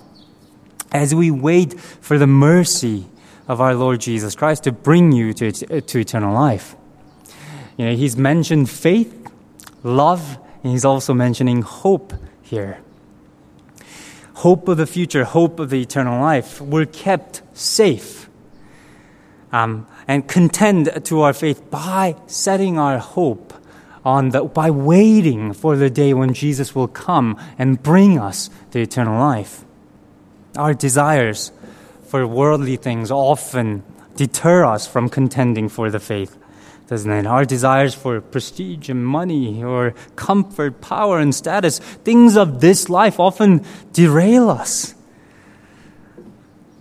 As 0.91 1.15
we 1.15 1.31
wait 1.31 1.79
for 1.81 2.19
the 2.19 2.27
mercy 2.27 3.07
of 3.47 3.61
our 3.61 3.75
Lord 3.75 4.01
Jesus 4.01 4.35
Christ 4.35 4.65
to 4.65 4.73
bring 4.73 5.13
you 5.13 5.33
to, 5.35 5.53
to 5.81 5.99
eternal 5.99 6.35
life. 6.35 6.75
You 7.77 7.87
know, 7.87 7.95
he's 7.95 8.17
mentioned 8.17 8.69
faith, 8.69 9.31
love, 9.83 10.39
and 10.63 10.73
he's 10.73 10.85
also 10.85 11.15
mentioning 11.15 11.63
hope 11.63 12.13
here 12.43 12.81
hope 14.43 14.67
of 14.67 14.77
the 14.77 14.87
future, 14.87 15.23
hope 15.23 15.61
of 15.61 15.71
the 15.71 15.81
eternal 15.81 16.21
life. 16.21 16.61
We're 16.61 16.85
kept 16.85 17.43
safe 17.55 18.29
um, 19.53 19.87
and 20.09 20.27
contend 20.27 21.05
to 21.05 21.21
our 21.21 21.33
faith 21.33 21.71
by 21.71 22.17
setting 22.27 22.77
our 22.77 22.99
hope 22.99 23.55
on 24.05 24.31
the, 24.31 24.43
by 24.43 24.69
waiting 24.69 25.53
for 25.53 25.77
the 25.77 25.89
day 25.89 26.13
when 26.13 26.35
Jesus 26.35 26.75
will 26.75 26.89
come 26.89 27.39
and 27.57 27.81
bring 27.81 28.19
us 28.19 28.51
the 28.73 28.81
eternal 28.81 29.17
life. 29.17 29.65
Our 30.57 30.75
desires 30.75 31.53
for 32.09 32.27
worldly 32.27 32.77
things 32.77 33.13
often 33.13 33.85
deter 34.17 34.65
us 34.65 34.89
from 34.89 35.09
contending 35.09 35.69
for 35.69 35.89
the 35.89 36.01
faith 36.01 36.37
doesn't 36.89 37.11
it? 37.11 37.27
Our 37.27 37.45
desires 37.45 37.95
for 37.95 38.21
prestige 38.21 38.89
and 38.89 39.07
money 39.07 39.63
or 39.63 39.95
comfort, 40.17 40.81
power, 40.81 41.19
and 41.19 41.35
status, 41.35 41.79
things 41.79 42.37
of 42.37 42.61
this 42.61 42.89
life 42.89 43.19
often 43.19 43.65
derail 43.93 44.51
us. 44.51 44.95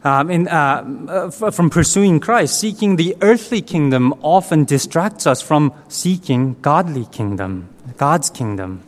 Um, 0.03 0.31
in, 0.31 0.47
uh, 0.47 1.29
from 1.29 1.69
pursuing 1.69 2.19
Christ, 2.19 2.59
seeking 2.59 2.95
the 2.95 3.15
earthly 3.21 3.61
kingdom 3.61 4.15
often 4.23 4.65
distracts 4.65 5.27
us 5.27 5.43
from 5.43 5.73
seeking 5.87 6.59
godly 6.61 7.05
kingdom, 7.05 7.69
God's 7.97 8.31
kingdom. 8.31 8.81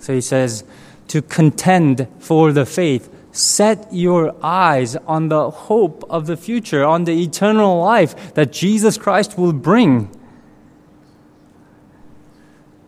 So 0.00 0.14
he 0.14 0.22
says, 0.22 0.64
to 1.08 1.20
contend 1.20 2.08
for 2.18 2.52
the 2.52 2.64
faith, 2.64 3.10
set 3.32 3.86
your 3.92 4.34
eyes 4.42 4.96
on 4.96 5.28
the 5.28 5.50
hope 5.50 6.02
of 6.08 6.26
the 6.26 6.38
future, 6.38 6.82
on 6.82 7.04
the 7.04 7.22
eternal 7.22 7.80
life 7.80 8.32
that 8.32 8.52
Jesus 8.52 8.96
Christ 8.96 9.36
will 9.36 9.52
bring 9.52 10.08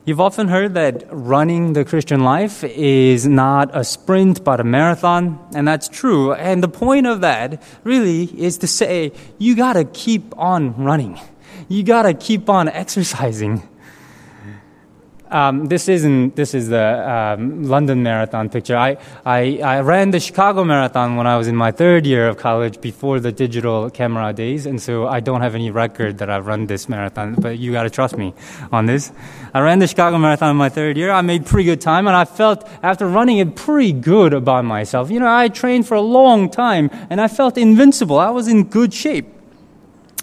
You've 0.07 0.21
often 0.21 0.49
heard 0.49 0.75
that 0.75 1.05
running 1.11 1.73
the 1.73 1.83
Christian 1.83 2.25
life 2.25 2.63
is 2.63 3.27
not 3.27 3.71
a 3.73 3.83
sprint 3.85 4.45
but 4.45 4.61
a 4.61 4.65
marathon, 4.65 5.39
and 5.55 5.67
that's 5.67 5.89
true. 5.89 6.35
And 6.35 6.63
the 6.63 6.69
point 6.69 7.07
of 7.07 7.23
that 7.23 7.63
really 7.85 8.25
is 8.25 8.59
to 8.59 8.67
say 8.67 9.13
you 9.39 9.57
gotta 9.57 9.85
keep 9.85 10.37
on 10.37 10.77
running. 10.77 11.19
You 11.71 11.83
gotta 11.85 12.13
keep 12.13 12.51
on 12.51 12.69
exercising. 12.83 13.67
Um, 15.35 15.67
this 15.67 15.89
isn't. 15.89 16.37
This 16.37 16.55
is 16.55 16.69
the 16.69 17.11
um, 17.11 17.65
London 17.65 18.05
Marathon 18.05 18.49
picture. 18.49 18.77
I, 18.77 18.99
I, 19.27 19.59
I 19.59 19.81
ran 19.81 20.13
the 20.13 20.21
Chicago 20.21 20.63
Marathon 20.63 21.17
when 21.17 21.27
I 21.27 21.37
was 21.37 21.49
in 21.49 21.57
my 21.57 21.73
third 21.73 22.07
year 22.07 22.29
of 22.29 22.37
college 22.37 22.81
before 22.81 23.19
the 23.19 23.33
digital 23.33 23.91
camera 23.91 24.33
days, 24.33 24.65
and 24.65 24.81
so 24.81 25.09
I 25.09 25.19
don't 25.19 25.41
have 25.41 25.57
any 25.57 25.73
record 25.73 26.19
that 26.19 26.31
I've 26.31 26.47
run 26.47 26.69
this 26.69 26.89
marathon. 26.89 27.35
But 27.35 27.59
you 27.59 27.73
got 27.73 27.83
to 27.83 27.91
trust 27.91 28.17
me 28.17 28.33
on 28.71 28.87
this. 28.87 29.11
I 29.53 29.59
ran 29.59 29.81
the 29.81 29.89
Chicago 29.89 30.19
Marathon 30.19 30.53
in 30.53 30.57
my 30.57 30.69
third 30.69 30.97
year. 30.97 31.11
I 31.11 31.21
made 31.23 31.47
pretty 31.47 31.65
good 31.65 31.81
time, 31.81 32.07
and 32.07 32.15
I 32.15 32.27
felt 32.27 32.69
after 32.85 33.09
running 33.09 33.39
it 33.39 33.57
pretty 33.57 33.93
good 33.93 34.35
about 34.35 34.65
myself. 34.65 35.11
You 35.11 35.19
know, 35.19 35.37
I 35.37 35.49
trained 35.49 35.89
for 35.89 35.97
a 35.97 36.01
long 36.01 36.49
time, 36.49 36.91
and 37.11 37.21
I 37.21 37.27
felt 37.27 37.59
invincible. 37.59 38.21
I 38.21 38.31
was 38.31 38.47
in 38.47 38.69
good 38.69 38.95
shape. 38.95 39.27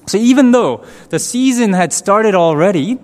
So 0.08 0.18
even 0.18 0.54
though 0.54 0.86
the 1.10 1.20
season 1.20 1.74
had 1.74 1.92
started 1.92 2.34
already 2.34 2.98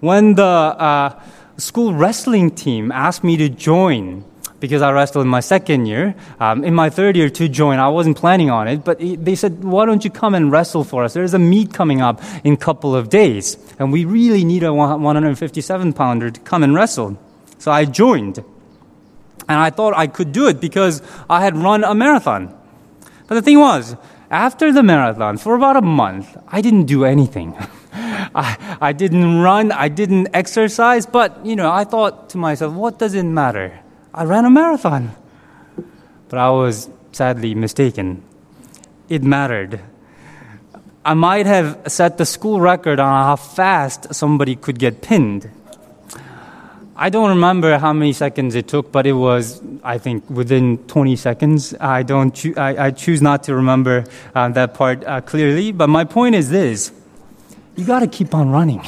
when 0.00 0.34
the 0.34 0.44
uh, 0.44 1.20
school 1.56 1.94
wrestling 1.94 2.50
team 2.50 2.92
asked 2.92 3.24
me 3.24 3.36
to 3.36 3.48
join, 3.48 4.24
because 4.60 4.82
I 4.82 4.90
wrestled 4.92 5.24
in 5.24 5.28
my 5.28 5.40
second 5.40 5.86
year, 5.86 6.14
um, 6.40 6.64
in 6.64 6.74
my 6.74 6.90
third 6.90 7.16
year 7.16 7.28
to 7.30 7.48
join, 7.48 7.78
I 7.78 7.88
wasn't 7.88 8.16
planning 8.16 8.50
on 8.50 8.68
it, 8.68 8.84
but 8.84 8.98
they 8.98 9.34
said, 9.34 9.62
why 9.62 9.86
don't 9.86 10.04
you 10.04 10.10
come 10.10 10.34
and 10.34 10.50
wrestle 10.50 10.84
for 10.84 11.04
us? 11.04 11.14
There's 11.14 11.34
a 11.34 11.38
meet 11.38 11.72
coming 11.72 12.00
up 12.00 12.22
in 12.44 12.54
a 12.54 12.56
couple 12.56 12.94
of 12.94 13.08
days, 13.08 13.58
and 13.78 13.92
we 13.92 14.04
really 14.04 14.44
need 14.44 14.62
a 14.62 14.72
157 14.72 15.92
pounder 15.92 16.30
to 16.30 16.40
come 16.40 16.62
and 16.62 16.74
wrestle. 16.74 17.18
So 17.58 17.70
I 17.70 17.84
joined. 17.84 18.38
And 19.48 19.60
I 19.60 19.70
thought 19.70 19.94
I 19.94 20.06
could 20.06 20.32
do 20.32 20.48
it 20.48 20.60
because 20.60 21.02
I 21.30 21.42
had 21.42 21.56
run 21.56 21.84
a 21.84 21.94
marathon. 21.94 22.52
But 23.28 23.36
the 23.36 23.42
thing 23.42 23.60
was, 23.60 23.96
after 24.30 24.72
the 24.72 24.82
marathon, 24.82 25.36
for 25.36 25.54
about 25.54 25.76
a 25.76 25.82
month, 25.82 26.36
I 26.48 26.60
didn't 26.60 26.86
do 26.86 27.04
anything. 27.04 27.56
I, 28.34 28.78
I 28.80 28.92
didn't 28.92 29.40
run, 29.40 29.72
I 29.72 29.88
didn't 29.88 30.28
exercise, 30.34 31.06
but, 31.06 31.44
you 31.44 31.56
know, 31.56 31.70
I 31.70 31.84
thought 31.84 32.30
to 32.30 32.38
myself, 32.38 32.74
what 32.74 32.98
does 32.98 33.14
it 33.14 33.24
matter? 33.24 33.80
I 34.12 34.24
ran 34.24 34.44
a 34.44 34.50
marathon. 34.50 35.12
But 36.28 36.38
I 36.38 36.50
was 36.50 36.88
sadly 37.12 37.54
mistaken. 37.54 38.22
It 39.08 39.22
mattered. 39.22 39.80
I 41.04 41.14
might 41.14 41.46
have 41.46 41.82
set 41.86 42.18
the 42.18 42.26
school 42.26 42.60
record 42.60 42.98
on 42.98 43.24
how 43.24 43.36
fast 43.36 44.12
somebody 44.14 44.56
could 44.56 44.78
get 44.78 45.02
pinned. 45.02 45.50
I 46.98 47.10
don't 47.10 47.28
remember 47.28 47.76
how 47.78 47.92
many 47.92 48.14
seconds 48.14 48.54
it 48.54 48.68
took, 48.68 48.90
but 48.90 49.06
it 49.06 49.12
was, 49.12 49.60
I 49.84 49.98
think, 49.98 50.28
within 50.30 50.78
20 50.88 51.14
seconds. 51.16 51.74
I 51.78 52.02
don't, 52.02 52.34
choo- 52.34 52.54
I, 52.56 52.86
I, 52.86 52.90
choose 52.90 53.20
not 53.20 53.42
to 53.44 53.54
remember 53.54 54.04
uh, 54.34 54.48
that 54.48 54.72
part 54.72 55.04
uh, 55.04 55.20
clearly. 55.20 55.72
But 55.72 55.88
my 55.88 56.04
point 56.04 56.34
is 56.34 56.48
this: 56.48 56.90
you 57.76 57.84
got 57.84 58.00
to 58.00 58.06
keep 58.06 58.34
on 58.34 58.50
running. 58.50 58.82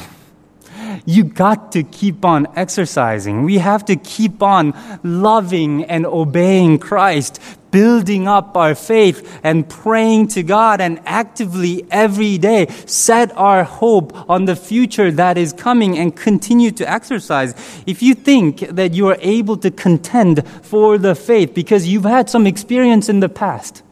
You 1.05 1.23
got 1.23 1.71
to 1.73 1.83
keep 1.83 2.25
on 2.25 2.47
exercising. 2.55 3.43
We 3.43 3.59
have 3.59 3.85
to 3.85 3.95
keep 3.95 4.41
on 4.41 4.73
loving 5.03 5.85
and 5.85 6.05
obeying 6.05 6.79
Christ, 6.79 7.39
building 7.71 8.27
up 8.27 8.57
our 8.57 8.73
faith 8.73 9.39
and 9.43 9.69
praying 9.69 10.29
to 10.29 10.43
God 10.43 10.81
and 10.81 10.99
actively 11.05 11.85
every 11.91 12.37
day 12.37 12.67
set 12.85 13.35
our 13.37 13.63
hope 13.63 14.29
on 14.29 14.45
the 14.45 14.55
future 14.55 15.11
that 15.11 15.37
is 15.37 15.53
coming 15.53 15.97
and 15.97 16.15
continue 16.15 16.71
to 16.71 16.89
exercise. 16.89 17.53
If 17.85 18.01
you 18.01 18.15
think 18.15 18.59
that 18.59 18.93
you 18.93 19.07
are 19.09 19.17
able 19.21 19.57
to 19.57 19.71
contend 19.71 20.47
for 20.47 20.97
the 20.97 21.15
faith 21.15 21.53
because 21.53 21.87
you've 21.87 22.03
had 22.03 22.29
some 22.29 22.47
experience 22.47 23.09
in 23.09 23.19
the 23.19 23.29
past, 23.29 23.83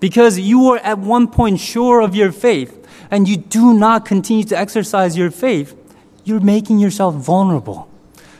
because 0.00 0.38
you 0.38 0.60
were 0.60 0.78
at 0.78 0.98
one 0.98 1.28
point 1.28 1.60
sure 1.60 2.00
of 2.00 2.14
your 2.14 2.32
faith, 2.32 2.79
and 3.10 3.28
you 3.28 3.36
do 3.36 3.74
not 3.74 4.04
continue 4.04 4.44
to 4.44 4.58
exercise 4.58 5.16
your 5.16 5.30
faith, 5.30 5.76
you're 6.24 6.40
making 6.40 6.78
yourself 6.78 7.14
vulnerable 7.14 7.88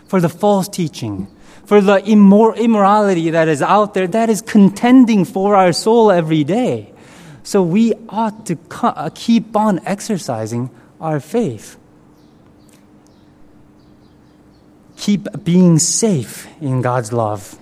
for 0.07 0.21
the 0.21 0.29
false 0.29 0.69
teaching, 0.69 1.27
for 1.65 1.81
the 1.81 1.99
immor- 1.99 2.57
immorality 2.57 3.31
that 3.31 3.49
is 3.49 3.63
out 3.63 3.95
there 3.95 4.07
that 4.07 4.31
is 4.31 4.43
contending 4.43 5.25
for 5.25 5.57
our 5.57 5.73
soul 5.73 6.11
every 6.11 6.45
day. 6.45 6.93
So 7.43 7.63
we 7.63 7.95
ought 8.09 8.47
to 8.47 8.57
co- 8.57 8.89
uh, 8.89 9.11
keep 9.15 9.57
on 9.57 9.81
exercising 9.87 10.71
our 11.01 11.21
faith. 11.21 11.77
Keep 14.97 15.45
being 15.45 15.79
safe 15.79 16.47
in 16.61 16.83
God's 16.83 17.13
love. 17.13 17.59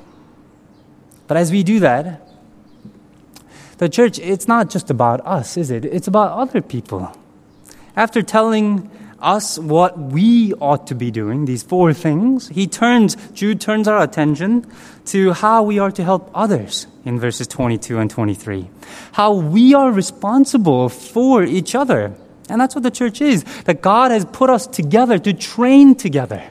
But 1.29 1.37
as 1.37 1.53
we 1.53 1.62
do 1.62 1.81
that, 1.81 2.28
the 3.79 3.88
church, 3.88 4.19
it's 4.19 4.47
not 4.47 4.71
just 4.71 4.91
about 4.91 5.25
us, 5.27 5.57
is 5.57 5.71
it? 5.71 5.85
It's 5.85 6.07
about 6.07 6.33
other 6.33 6.61
people. 6.61 7.17
After 7.97 8.23
telling 8.23 8.91
us 9.21 9.59
what 9.59 9.99
we 9.99 10.53
ought 10.55 10.87
to 10.88 10.95
be 10.95 11.11
doing, 11.11 11.47
these 11.47 11.62
four 11.62 11.93
things, 11.93 12.49
he 12.49 12.67
turns, 12.67 13.17
Jude 13.33 13.61
turns 13.61 13.88
our 13.88 14.03
attention 14.03 14.67
to 15.07 15.33
how 15.33 15.62
we 15.62 15.79
are 15.79 15.91
to 15.91 16.05
help 16.05 16.31
others 16.35 16.87
in 17.05 17.19
verses 17.19 17.49
22 17.49 17.99
and 17.99 18.11
23. 18.11 18.69
How 19.12 19.33
we 19.33 19.75
are 19.75 19.91
responsible 19.91 20.88
for 20.88 21.43
each 21.43 21.75
other. 21.75 22.14
And 22.49 22.61
that's 22.61 22.75
what 22.75 22.85
the 22.85 22.91
church 22.91 23.21
is 23.21 23.45
that 23.64 23.81
God 23.81 24.11
has 24.11 24.25
put 24.25 24.51
us 24.51 24.67
together 24.67 25.19
to 25.19 25.33
train 25.33 25.95
together, 25.95 26.43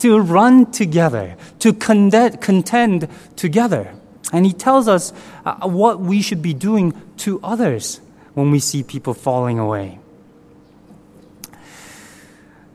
to 0.00 0.20
run 0.20 0.70
together, 0.70 1.36
to 1.60 1.72
contend 1.72 3.08
together. 3.36 3.94
And 4.30 4.46
he 4.46 4.52
tells 4.52 4.88
us 4.88 5.12
uh, 5.44 5.68
what 5.68 6.00
we 6.00 6.22
should 6.22 6.42
be 6.42 6.54
doing 6.54 6.94
to 7.18 7.40
others 7.42 8.00
when 8.34 8.50
we 8.50 8.60
see 8.60 8.82
people 8.82 9.14
falling 9.14 9.58
away. 9.58 9.98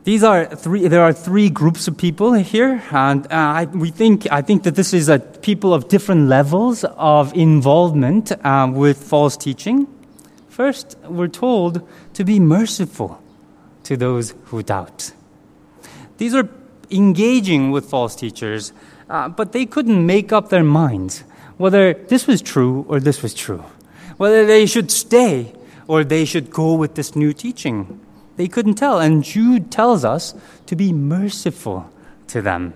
These 0.04 0.24
are 0.24 0.46
three, 0.46 0.88
there 0.88 1.02
are 1.02 1.12
three 1.12 1.50
groups 1.50 1.90
of 1.90 1.98
people 1.98 2.32
here, 2.32 2.82
and 2.92 3.26
uh, 3.26 3.30
I, 3.30 3.66
we 3.66 3.92
think, 3.92 4.26
I 4.32 4.42
think 4.42 4.64
that 4.64 4.76
this 4.76 4.94
is 4.94 5.10
a 5.10 5.20
people 5.20 5.74
of 5.74 5.90
different 5.90 6.30
levels 6.30 6.86
of 6.86 7.34
involvement 7.34 8.32
uh, 8.32 8.72
with 8.74 9.04
false 9.04 9.36
teaching. 9.36 9.86
First, 10.48 10.98
we're 11.10 11.28
told 11.28 11.86
to 12.14 12.24
be 12.24 12.40
merciful 12.40 13.22
to 13.84 13.98
those 13.98 14.34
who 14.46 14.64
doubt. 14.64 15.12
These 16.20 16.34
are 16.34 16.48
engaging 16.90 17.72
with 17.72 17.90
false 17.90 18.16
teachers, 18.16 18.72
uh, 19.10 19.28
but 19.28 19.52
they 19.52 19.66
couldn't 19.66 20.06
make 20.06 20.32
up 20.32 20.48
their 20.48 20.64
minds 20.64 21.26
whether 21.58 21.93
this 21.93 22.28
was 22.28 22.41
true 22.41 22.86
or 22.88 23.00
this 23.00 23.22
was 23.22 23.34
true, 23.34 23.63
whether 24.17 24.46
they 24.46 24.65
should 24.65 24.91
stay 24.91 25.54
or 25.88 26.04
they 26.04 26.26
should 26.26 26.50
go 26.50 26.74
with 26.76 26.96
this 26.96 27.15
new 27.15 27.34
teaching. 27.34 28.00
They 28.36 28.48
couldn't 28.48 28.76
tell. 28.76 29.00
And 29.00 29.24
Jude 29.24 29.72
tells 29.72 30.06
us 30.06 30.34
to 30.67 30.76
be 30.76 30.93
merciful 30.93 31.89
to 32.28 32.41
them. 32.41 32.74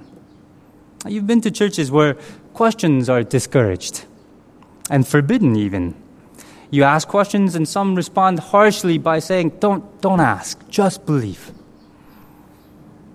You've 1.05 1.27
been 1.27 1.41
to 1.41 1.51
churches 1.51 1.91
where 1.91 2.15
questions 2.53 3.09
are 3.09 3.23
discouraged 3.23 4.05
and 4.89 5.07
forbidden, 5.07 5.55
even. 5.55 5.95
You 6.69 6.83
ask 6.83 7.07
questions, 7.07 7.55
and 7.55 7.67
some 7.67 7.95
respond 7.95 8.39
harshly 8.39 8.97
by 8.97 9.19
saying, 9.19 9.57
Don't, 9.59 10.01
don't 10.01 10.21
ask, 10.21 10.67
just 10.69 11.05
believe. 11.05 11.51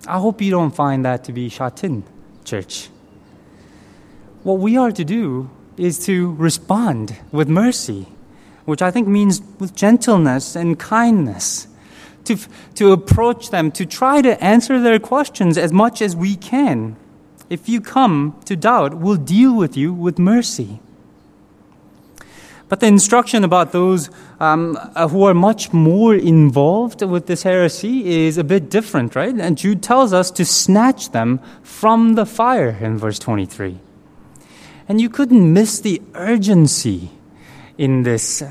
I 0.07 0.19
hope 0.19 0.41
you 0.41 0.51
don't 0.51 0.75
find 0.75 1.03
that 1.05 1.23
to 1.25 1.33
be 1.33 1.49
Shatin 1.49 2.03
church. 2.45 2.89
What 4.43 4.59
we 4.59 4.77
are 4.77 4.91
to 4.91 5.03
do 5.03 5.49
is 5.77 6.03
to 6.05 6.33
respond 6.33 7.17
with 7.31 7.47
mercy, 7.47 8.07
which 8.65 8.81
I 8.81 8.91
think 8.91 9.07
means 9.07 9.41
with 9.59 9.75
gentleness 9.75 10.55
and 10.55 10.79
kindness. 10.79 11.67
To, 12.25 12.37
to 12.75 12.91
approach 12.91 13.51
them, 13.51 13.71
to 13.71 13.85
try 13.85 14.21
to 14.21 14.43
answer 14.43 14.81
their 14.81 14.99
questions 14.99 15.57
as 15.57 15.71
much 15.71 16.01
as 16.01 16.13
we 16.13 16.35
can. 16.35 16.97
If 17.49 17.69
you 17.69 17.79
come 17.79 18.35
to 18.43 18.57
doubt, 18.57 18.95
we'll 18.95 19.15
deal 19.15 19.55
with 19.55 19.77
you 19.77 19.93
with 19.93 20.19
mercy. 20.19 20.81
But 22.69 22.81
the 22.81 22.87
instruction 22.87 23.45
about 23.45 23.71
those 23.71 24.09
um, 24.39 24.77
uh, 24.77 25.07
who 25.07 25.23
are 25.23 25.33
much 25.33 25.71
more 25.71 26.13
involved 26.13 27.01
with 27.01 27.27
this 27.27 27.43
heresy 27.43 28.25
is 28.25 28.37
a 28.37 28.43
bit 28.43 28.69
different, 28.69 29.15
right? 29.15 29.33
And 29.33 29.57
Jude 29.57 29.81
tells 29.81 30.11
us 30.11 30.29
to 30.31 30.43
snatch 30.43 31.11
them 31.11 31.39
from 31.63 32.15
the 32.15 32.25
fire 32.25 32.77
in 32.81 32.97
verse 32.97 33.19
23. 33.19 33.79
And 34.87 35.01
you 35.01 35.09
couldn't 35.09 35.53
miss 35.53 35.79
the 35.79 36.01
urgency 36.13 37.11
in 37.77 38.03
this, 38.03 38.41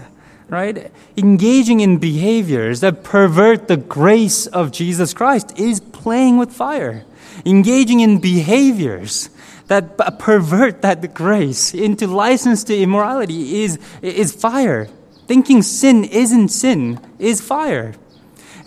right? 0.48 0.90
Engaging 1.16 1.80
in 1.80 1.98
behaviors 1.98 2.80
that 2.80 3.02
pervert 3.02 3.68
the 3.68 3.76
grace 3.76 4.46
of 4.46 4.70
Jesus 4.70 5.14
Christ 5.14 5.58
is 5.58 5.80
playing 5.80 6.36
with 6.36 6.52
fire. 6.52 7.04
Engaging 7.44 8.00
in 8.00 8.18
behaviors 8.18 9.30
that 9.68 9.96
pervert 10.18 10.82
that 10.82 11.14
grace 11.14 11.74
into 11.74 12.06
license 12.06 12.64
to 12.64 12.76
immorality 12.76 13.62
is, 13.62 13.78
is 14.02 14.32
fire. 14.32 14.88
Thinking 15.26 15.62
sin 15.62 16.04
isn't 16.04 16.48
sin 16.48 17.00
is 17.18 17.40
fire. 17.40 17.94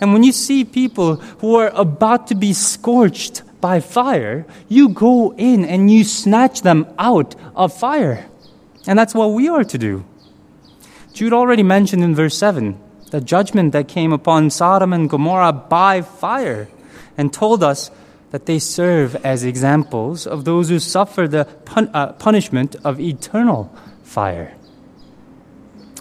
And 0.00 0.12
when 0.12 0.22
you 0.22 0.32
see 0.32 0.64
people 0.64 1.16
who 1.16 1.56
are 1.56 1.70
about 1.74 2.26
to 2.28 2.34
be 2.34 2.52
scorched 2.52 3.42
by 3.60 3.80
fire, 3.80 4.46
you 4.68 4.88
go 4.88 5.34
in 5.34 5.64
and 5.64 5.90
you 5.90 6.04
snatch 6.04 6.62
them 6.62 6.86
out 6.98 7.34
of 7.54 7.72
fire. 7.76 8.26
And 8.86 8.98
that's 8.98 9.14
what 9.14 9.28
we 9.28 9.48
are 9.48 9.64
to 9.64 9.78
do. 9.78 10.04
Jude 11.12 11.32
already 11.32 11.62
mentioned 11.62 12.02
in 12.02 12.14
verse 12.14 12.36
7 12.36 12.78
the 13.10 13.20
judgment 13.20 13.72
that 13.72 13.88
came 13.88 14.12
upon 14.12 14.50
Sodom 14.50 14.92
and 14.92 15.10
Gomorrah 15.10 15.52
by 15.52 16.00
fire 16.00 16.68
and 17.18 17.32
told 17.32 17.62
us 17.62 17.90
that 18.30 18.46
they 18.46 18.58
serve 18.58 19.16
as 19.16 19.42
examples 19.42 20.26
of 20.26 20.44
those 20.44 20.68
who 20.68 20.78
suffer 20.78 21.26
the 21.26 21.44
pun- 21.64 21.90
uh, 21.92 22.12
punishment 22.12 22.76
of 22.84 23.00
eternal 23.00 23.74
fire. 24.04 24.54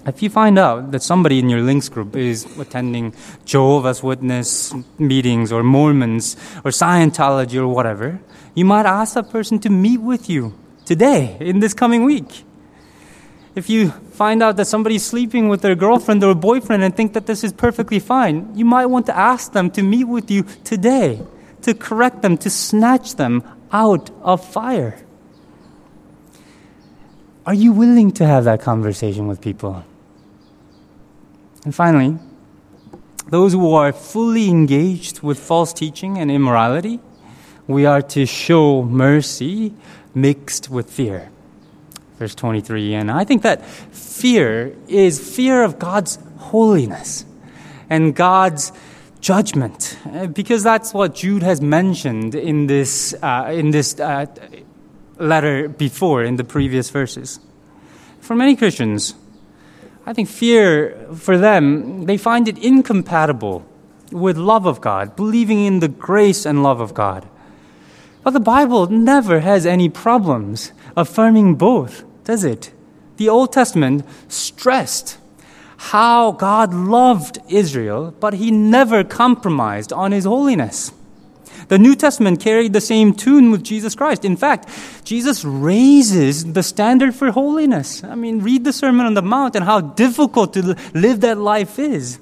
If 0.05 0.23
you 0.23 0.29
find 0.29 0.57
out 0.57 0.91
that 0.91 1.03
somebody 1.03 1.39
in 1.39 1.49
your 1.49 1.62
links 1.62 1.89
group 1.89 2.15
is 2.15 2.45
attending 2.57 3.13
Jehovah's 3.43 4.01
Witness 4.01 4.73
meetings 4.97 5.51
or 5.51 5.62
Mormons 5.62 6.38
or 6.63 6.71
Scientology 6.71 7.55
or 7.55 7.67
whatever, 7.67 8.19
you 8.55 8.63
might 8.63 8.85
ask 8.85 9.15
that 9.15 9.29
person 9.29 9.59
to 9.59 9.69
meet 9.69 9.99
with 9.99 10.29
you 10.29 10.53
today, 10.85 11.38
in 11.39 11.59
this 11.59 11.73
coming 11.73 12.03
week. 12.05 12.43
If 13.55 13.69
you 13.69 13.89
find 13.89 14.41
out 14.41 14.55
that 14.55 14.65
somebody's 14.65 15.05
sleeping 15.05 15.49
with 15.49 15.62
their 15.62 15.75
girlfriend 15.75 16.23
or 16.23 16.33
boyfriend 16.33 16.81
and 16.81 16.95
think 16.95 17.13
that 17.13 17.25
this 17.25 17.43
is 17.43 17.51
perfectly 17.51 17.99
fine, 17.99 18.55
you 18.55 18.63
might 18.63 18.85
want 18.85 19.05
to 19.07 19.17
ask 19.17 19.51
them 19.51 19.69
to 19.71 19.83
meet 19.83 20.05
with 20.05 20.31
you 20.31 20.43
today, 20.63 21.21
to 21.63 21.73
correct 21.73 22.21
them, 22.21 22.38
to 22.38 22.49
snatch 22.49 23.15
them 23.15 23.43
out 23.71 24.12
of 24.21 24.45
fire. 24.45 24.97
Are 27.49 27.55
you 27.55 27.71
willing 27.71 28.12
to 28.12 28.27
have 28.27 28.43
that 28.43 28.62
conversation 28.62 29.25
with 29.25 29.41
people? 29.41 29.83
And 31.65 31.73
finally, 31.73 32.19
those 33.29 33.53
who 33.53 33.73
are 33.73 33.91
fully 33.91 34.49
engaged 34.49 35.23
with 35.23 35.39
false 35.39 35.73
teaching 35.73 36.19
and 36.19 36.29
immorality, 36.29 36.99
we 37.65 37.88
are 37.88 38.03
to 38.03 38.27
show 38.27 38.83
mercy 38.83 39.73
mixed 40.13 40.69
with 40.69 40.91
fear. 40.91 41.31
Verse 42.19 42.35
23. 42.35 42.93
And 42.93 43.09
I 43.09 43.23
think 43.23 43.41
that 43.41 43.65
fear 43.65 44.75
is 44.88 45.19
fear 45.19 45.63
of 45.63 45.79
God's 45.79 46.19
holiness 46.38 47.25
and 47.89 48.15
God's 48.15 48.71
judgment, 49.21 49.97
uh, 50.05 50.27
because 50.27 50.62
that's 50.62 50.93
what 50.93 51.15
Jude 51.15 51.41
has 51.41 51.62
mentioned 51.62 52.35
in 52.35 52.67
this, 52.67 53.15
uh, 53.23 53.49
in 53.51 53.71
this 53.71 53.99
uh, 53.99 54.27
letter 55.19 55.67
before, 55.69 56.23
in 56.23 56.38
the 56.38 56.43
previous 56.43 56.89
verses. 56.89 57.39
For 58.19 58.36
many 58.36 58.55
Christians, 58.55 59.15
I 60.05 60.13
think 60.13 60.29
fear 60.29 61.08
for 61.15 61.38
them, 61.38 62.05
they 62.05 62.17
find 62.17 62.47
it 62.47 62.58
incompatible 62.58 63.65
with 64.12 64.38
love 64.38 64.65
of 64.65 64.82
God, 64.82 65.15
believing 65.15 65.65
in 65.65 65.79
the 65.79 65.88
grace 65.88 66.45
and 66.45 66.63
love 66.63 66.79
of 66.79 66.93
God. 66.93 67.27
But 68.23 68.32
the 68.32 68.39
Bible 68.39 68.88
never 68.88 69.41
has 69.41 69.65
any 69.65 69.89
problems 69.89 70.71
affirming 70.95 71.55
both, 71.55 72.03
does 72.23 72.43
it? 72.43 72.71
The 73.17 73.29
Old 73.29 73.53
Testament 73.53 74.05
stressed 74.27 75.17
how 75.77 76.34
God 76.34 76.73
loved 76.73 77.39
Israel, 77.47 78.13
but 78.19 78.34
he 78.34 78.51
never 78.51 79.03
compromised 79.03 79.93
on 79.93 80.12
his 80.12 80.25
holiness. 80.25 80.91
The 81.69 81.77
New 81.77 81.95
Testament 81.95 82.41
carried 82.41 82.73
the 82.73 82.82
same 82.82 83.13
tune 83.13 83.51
with 83.51 83.63
Jesus 83.63 83.95
Christ. 83.95 84.25
In 84.25 84.36
fact, 84.36 84.67
Jesus 85.03 85.45
raises 85.45 86.53
the 86.53 86.63
standard 86.63 87.13
for 87.13 87.32
holiness. 87.32 88.03
I 88.03 88.15
mean, 88.15 88.41
read 88.41 88.63
the 88.63 88.73
Sermon 88.73 89.05
on 89.05 89.13
the 89.13 89.21
Mount 89.21 89.55
and 89.55 89.63
how 89.63 89.79
difficult 89.79 90.53
to 90.53 90.75
live 90.93 91.21
that 91.21 91.38
life 91.38 91.77
is. 91.77 92.19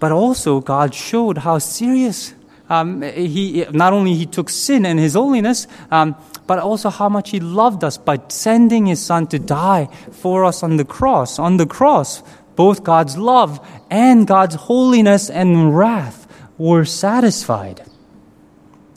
But 0.00 0.10
also, 0.10 0.60
God 0.60 0.94
showed 0.94 1.38
how 1.38 1.58
serious 1.58 2.34
um, 2.70 3.02
he 3.02 3.66
not 3.72 3.92
only 3.92 4.14
he 4.14 4.26
took 4.26 4.48
sin 4.48 4.86
and 4.86 4.98
his 4.98 5.14
holiness, 5.14 5.66
um, 5.90 6.16
but 6.46 6.58
also 6.58 6.88
how 6.88 7.10
much 7.10 7.30
he 7.30 7.40
loved 7.40 7.84
us 7.84 7.98
by 7.98 8.18
sending 8.28 8.86
his 8.86 9.04
son 9.04 9.26
to 9.28 9.38
die 9.38 9.88
for 10.12 10.46
us 10.46 10.62
on 10.62 10.78
the 10.78 10.84
cross. 10.84 11.38
On 11.38 11.58
the 11.58 11.66
cross, 11.66 12.22
both 12.56 12.84
God's 12.84 13.18
love 13.18 13.60
and 13.90 14.26
God's 14.26 14.54
holiness 14.54 15.28
and 15.28 15.76
wrath 15.76 16.26
were 16.56 16.84
satisfied. 16.84 17.82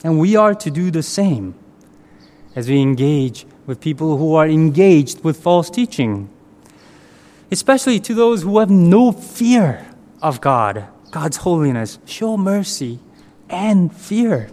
And 0.04 0.18
we 0.18 0.36
are 0.36 0.54
to 0.54 0.70
do 0.70 0.90
the 0.90 1.02
same 1.02 1.54
as 2.54 2.68
we 2.68 2.80
engage 2.80 3.46
with 3.66 3.80
people 3.80 4.16
who 4.18 4.34
are 4.34 4.46
engaged 4.46 5.22
with 5.22 5.40
false 5.40 5.70
teaching, 5.70 6.28
especially 7.50 8.00
to 8.00 8.14
those 8.14 8.42
who 8.42 8.58
have 8.58 8.70
no 8.70 9.12
fear 9.12 9.86
of 10.20 10.40
God, 10.40 10.86
God's 11.10 11.38
holiness. 11.38 11.98
Show 12.04 12.36
mercy 12.36 12.98
and 13.48 13.94
fear. 13.94 14.50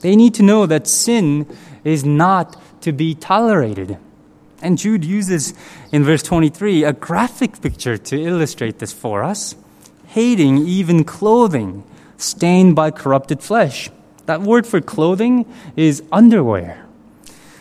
They 0.00 0.14
need 0.14 0.34
to 0.34 0.42
know 0.42 0.66
that 0.66 0.86
sin 0.86 1.46
is 1.82 2.04
not 2.04 2.60
to 2.82 2.92
be 2.92 3.14
tolerated. 3.14 3.98
And 4.62 4.78
Jude 4.78 5.04
uses 5.04 5.54
in 5.92 6.04
verse 6.04 6.22
23 6.22 6.84
a 6.84 6.92
graphic 6.92 7.60
picture 7.60 7.98
to 7.98 8.20
illustrate 8.20 8.78
this 8.78 8.92
for 8.92 9.22
us 9.22 9.54
hating 10.16 10.56
even 10.66 11.04
clothing 11.04 11.84
stained 12.16 12.74
by 12.74 12.90
corrupted 12.90 13.42
flesh. 13.42 13.90
That 14.26 14.42
word 14.42 14.66
for 14.66 14.80
clothing 14.80 15.46
is 15.76 16.02
underwear. 16.12 16.84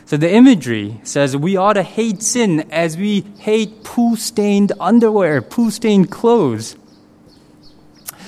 So 0.06 0.18
the 0.18 0.32
imagery 0.32 1.00
says 1.04 1.36
we 1.36 1.58
ought 1.58 1.74
to 1.74 1.84
hate 1.84 2.22
sin 2.22 2.72
as 2.72 2.96
we 2.96 3.22
hate 3.40 3.84
poo 3.84 4.16
stained 4.16 4.72
underwear, 4.80 5.42
poo 5.42 5.72
stained 5.72 6.12
clothes. 6.12 6.76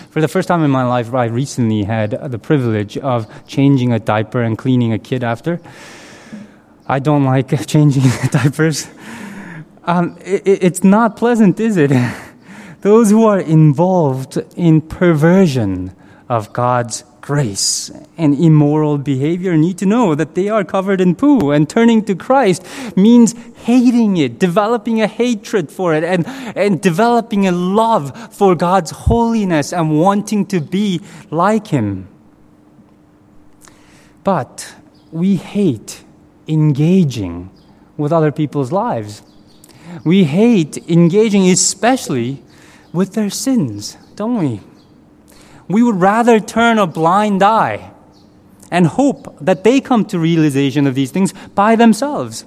For 0.10 0.22
the 0.22 0.28
first 0.28 0.48
time 0.48 0.64
in 0.64 0.72
my 0.72 0.84
life, 0.84 1.14
I 1.14 1.26
recently 1.26 1.84
had 1.84 2.12
the 2.32 2.40
privilege 2.40 2.98
of 2.98 3.28
changing 3.46 3.94
a 3.94 4.00
diaper 4.00 4.42
and 4.42 4.58
cleaning 4.58 4.92
a 4.92 4.98
kid 4.98 5.24
after. 5.24 5.62
I 6.88 6.98
don't 6.98 7.24
like 7.24 7.50
changing 7.68 8.04
diapers. 8.32 8.88
Um, 9.84 10.18
it, 10.26 10.42
it's 10.46 10.84
not 10.84 11.18
pleasant, 11.18 11.60
is 11.60 11.78
it? 11.78 11.92
Those 12.82 13.12
who 13.12 13.26
are 13.26 13.40
involved 13.40 14.38
in 14.56 14.82
perversion 14.82 15.96
of 16.30 16.52
God's 16.54 17.04
grace 17.22 17.92
and 18.18 18.34
immoral 18.40 18.98
behavior 18.98 19.58
need 19.58 19.78
to 19.78 19.86
know 19.86 20.16
that 20.16 20.34
they 20.34 20.48
are 20.48 20.64
covered 20.64 21.02
in 21.02 21.16
poo. 21.16 21.52
And 21.52 21.70
turning 21.70 22.04
to 22.06 22.16
Christ 22.16 22.66
means 22.96 23.36
hating 23.64 24.18
it, 24.18 24.40
developing 24.40 25.02
a 25.02 25.08
hatred 25.08 25.72
for 25.72 25.94
it, 25.94 26.04
and, 26.04 26.26
and 26.56 26.82
developing 26.82 27.48
a 27.48 27.52
love 27.52 28.34
for 28.34 28.56
God's 28.56 28.92
holiness 28.92 29.74
and 29.74 30.00
wanting 30.00 30.46
to 30.48 30.62
be 30.62 31.02
like 31.30 31.68
Him. 31.68 32.08
But 34.24 34.76
we 35.12 35.36
hate 35.36 36.04
engaging 36.48 37.50
with 37.98 38.14
other 38.14 38.32
people's 38.32 38.72
lives. 38.72 39.22
We 40.04 40.26
hate 40.26 40.78
engaging, 40.90 41.50
especially 41.50 42.44
with 42.94 43.14
their 43.14 43.30
sins, 43.30 43.98
don't 44.16 44.38
we? 44.38 44.62
We 45.68 45.84
would 45.84 46.00
rather 46.00 46.40
turn 46.40 46.78
a 46.78 46.88
blind 46.88 47.44
eye 47.44 47.92
and 48.72 48.88
hope 48.88 49.38
that 49.40 49.64
they 49.64 49.80
come 49.82 50.06
to 50.06 50.20
realization 50.20 50.88
of 50.88 50.96
these 50.96 51.12
things 51.12 51.34
by 51.56 51.76
themselves. 51.76 52.46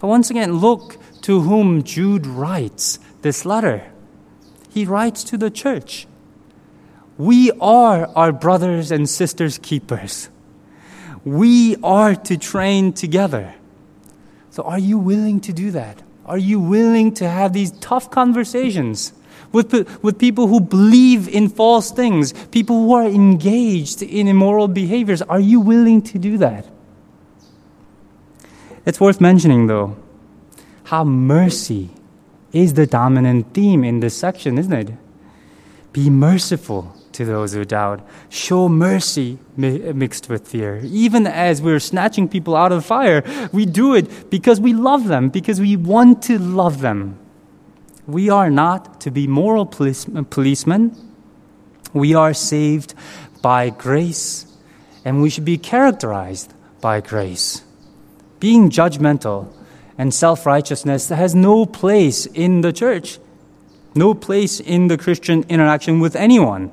But 0.00 0.08
once 0.08 0.30
again, 0.30 0.58
look 0.58 0.96
to 1.22 1.40
whom 1.40 1.82
Jude 1.82 2.26
writes 2.26 2.98
this 3.22 3.44
letter. 3.44 3.90
He 4.70 4.84
writes 4.84 5.24
to 5.24 5.38
the 5.38 5.50
church. 5.50 6.06
We 7.16 7.52
are 7.60 8.08
our 8.16 8.32
brothers 8.32 8.90
and 8.90 9.08
sisters' 9.08 9.58
keepers. 9.58 10.28
We 11.24 11.76
are 11.82 12.14
to 12.14 12.36
train 12.36 12.92
together. 12.92 13.54
So, 14.50 14.64
are 14.64 14.78
you 14.78 14.98
willing 14.98 15.40
to 15.40 15.52
do 15.52 15.70
that? 15.70 16.02
Are 16.26 16.38
you 16.38 16.60
willing 16.60 17.14
to 17.14 17.28
have 17.28 17.52
these 17.52 17.70
tough 17.70 18.10
conversations? 18.10 19.12
With, 19.54 20.02
with 20.02 20.18
people 20.18 20.48
who 20.48 20.60
believe 20.60 21.28
in 21.28 21.48
false 21.48 21.90
things, 21.90 22.34
people 22.50 22.76
who 22.76 22.92
are 22.92 23.06
engaged 23.06 24.02
in 24.02 24.28
immoral 24.28 24.68
behaviors. 24.68 25.22
Are 25.22 25.40
you 25.40 25.60
willing 25.60 26.02
to 26.02 26.18
do 26.18 26.36
that? 26.38 26.66
It's 28.84 29.00
worth 29.00 29.20
mentioning, 29.20 29.66
though, 29.68 29.96
how 30.84 31.04
mercy 31.04 31.88
is 32.52 32.74
the 32.74 32.86
dominant 32.86 33.54
theme 33.54 33.82
in 33.82 34.00
this 34.00 34.16
section, 34.16 34.58
isn't 34.58 34.72
it? 34.72 34.92
Be 35.92 36.10
merciful 36.10 36.94
to 37.12 37.24
those 37.24 37.54
who 37.54 37.64
doubt. 37.64 38.06
Show 38.28 38.68
mercy 38.68 39.38
mixed 39.56 40.28
with 40.28 40.46
fear. 40.46 40.80
Even 40.84 41.26
as 41.26 41.62
we're 41.62 41.80
snatching 41.80 42.28
people 42.28 42.56
out 42.56 42.72
of 42.72 42.84
fire, 42.84 43.22
we 43.52 43.64
do 43.64 43.94
it 43.94 44.30
because 44.30 44.60
we 44.60 44.74
love 44.74 45.06
them, 45.06 45.28
because 45.30 45.60
we 45.60 45.76
want 45.76 46.22
to 46.24 46.38
love 46.38 46.80
them. 46.80 47.18
We 48.06 48.28
are 48.28 48.50
not 48.50 49.00
to 49.02 49.10
be 49.10 49.26
moral 49.26 49.66
police, 49.66 50.06
policemen. 50.30 50.96
We 51.92 52.14
are 52.14 52.34
saved 52.34 52.94
by 53.40 53.70
grace, 53.70 54.46
and 55.04 55.22
we 55.22 55.30
should 55.30 55.44
be 55.44 55.58
characterized 55.58 56.52
by 56.80 57.00
grace. 57.00 57.62
Being 58.40 58.68
judgmental 58.68 59.52
and 59.96 60.12
self 60.12 60.44
righteousness 60.44 61.08
has 61.08 61.34
no 61.34 61.64
place 61.64 62.26
in 62.26 62.60
the 62.60 62.72
church, 62.72 63.18
no 63.94 64.12
place 64.12 64.60
in 64.60 64.88
the 64.88 64.98
Christian 64.98 65.44
interaction 65.48 66.00
with 66.00 66.16
anyone. 66.16 66.70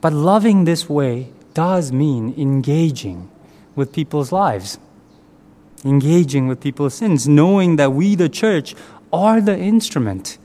But 0.00 0.12
loving 0.12 0.64
this 0.64 0.88
way 0.88 1.28
does 1.52 1.92
mean 1.92 2.34
engaging 2.36 3.30
with 3.76 3.92
people's 3.92 4.32
lives, 4.32 4.78
engaging 5.84 6.48
with 6.48 6.60
people's 6.60 6.94
sins, 6.94 7.28
knowing 7.28 7.76
that 7.76 7.92
we, 7.92 8.14
the 8.14 8.28
church, 8.28 8.74
are 9.14 9.40
the 9.40 9.56
instrument 9.56 10.36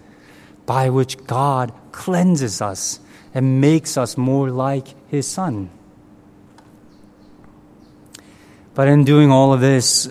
by 0.65 0.89
which 0.89 1.17
God 1.25 1.73
cleanses 1.91 2.61
us 2.61 2.99
and 3.33 3.59
makes 3.59 3.97
us 3.97 4.15
more 4.15 4.51
like 4.51 4.87
His 5.09 5.27
Son. 5.27 5.71
But 8.75 8.87
in 8.87 9.03
doing 9.03 9.31
all 9.31 9.51
of 9.51 9.59
this, 9.59 10.07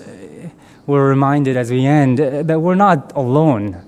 we're 0.87 1.09
reminded 1.09 1.57
as 1.57 1.71
we 1.71 1.87
end 1.87 2.19
that 2.19 2.61
we're 2.61 2.75
not 2.75 3.13
alone 3.15 3.87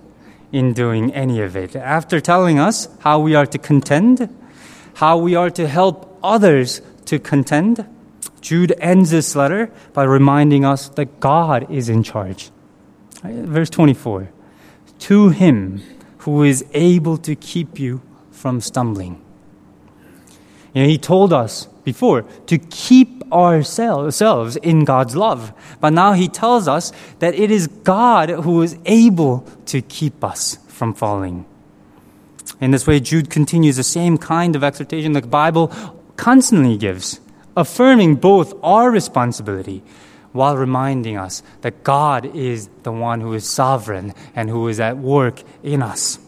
in 0.53 0.73
doing 0.73 1.13
any 1.13 1.41
of 1.41 1.57
it. 1.57 1.75
After 1.75 2.21
telling 2.21 2.59
us 2.59 2.89
how 3.01 3.19
we 3.19 3.35
are 3.35 3.47
to 3.47 3.59
contend, 3.59 4.29
how 4.95 5.19
we 5.19 5.35
are 5.35 5.51
to 5.51 5.67
help 5.67 6.19
others 6.23 6.81
to 7.07 7.19
contend, 7.19 7.87
Jude 8.41 8.73
ends 8.79 9.11
this 9.11 9.35
letter 9.35 9.71
by 9.93 10.05
reminding 10.05 10.65
us 10.65 10.89
that 10.91 11.21
God 11.21 11.71
is 11.71 11.89
in 11.89 12.03
charge. 12.03 12.51
Verse 13.23 13.71
24 13.71 14.31
To 15.01 15.31
him 15.31 15.83
who 16.19 16.43
is 16.43 16.65
able 16.73 17.17
to 17.19 17.35
keep 17.35 17.79
you 17.79 18.03
from 18.31 18.61
stumbling. 18.61 19.21
You 20.75 20.83
know, 20.83 20.89
he 20.89 20.99
told 20.99 21.33
us 21.33 21.67
before 21.85 22.23
to 22.47 22.59
keep 22.59 23.21
ourselves 23.33 24.57
in 24.57 24.85
God's 24.85 25.17
love. 25.17 25.53
But 25.81 25.93
now 25.93 26.13
he 26.13 26.29
tells 26.29 26.69
us 26.69 26.93
that 27.19 27.35
it 27.35 27.51
is 27.51 27.67
God 27.67 28.29
who 28.29 28.63
is 28.63 28.77
able 28.85 29.47
to 29.67 29.83
keep 29.83 30.23
us 30.23 30.59
from 30.69 30.95
falling. 30.95 31.47
In 32.61 32.71
this 32.71 32.87
way, 32.87 33.01
Jude 33.01 33.31
continues 33.31 33.77
the 33.77 33.83
same 33.83 34.19
kind 34.19 34.55
of 34.55 34.63
exhortation 34.63 35.13
the 35.13 35.23
Bible 35.23 35.69
constantly 36.17 36.77
gives, 36.77 37.21
affirming 37.57 38.17
both 38.17 38.53
our 38.63 38.91
responsibility 38.91 39.83
while 40.33 40.57
reminding 40.57 41.17
us 41.17 41.43
that 41.63 41.83
God 41.85 42.25
is 42.37 42.69
the 42.83 42.93
one 42.93 43.21
who 43.21 43.33
is 43.35 43.49
sovereign 43.49 44.15
and 44.35 44.49
who 44.49 44.69
is 44.69 44.81
at 44.81 44.97
work 44.97 45.43
in 45.63 45.83
us. 45.83 46.19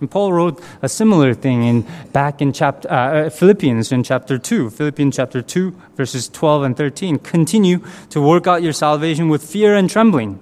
And 0.00 0.10
Paul 0.10 0.32
wrote 0.32 0.62
a 0.80 0.88
similar 0.88 1.34
thing 1.34 1.62
in 1.62 1.86
back 2.12 2.40
in 2.40 2.52
chapter 2.52 2.90
uh, 2.90 3.26
uh 3.26 3.30
Philippians 3.30 3.92
in 3.92 4.02
chapter 4.02 4.38
2, 4.38 4.70
Philippians 4.70 5.14
chapter 5.14 5.42
2 5.42 5.74
verses 5.96 6.28
12 6.28 6.62
and 6.62 6.76
13. 6.76 7.18
Continue 7.18 7.80
to 8.08 8.20
work 8.20 8.46
out 8.46 8.62
your 8.62 8.72
salvation 8.72 9.28
with 9.28 9.42
fear 9.42 9.74
and 9.74 9.90
trembling. 9.90 10.40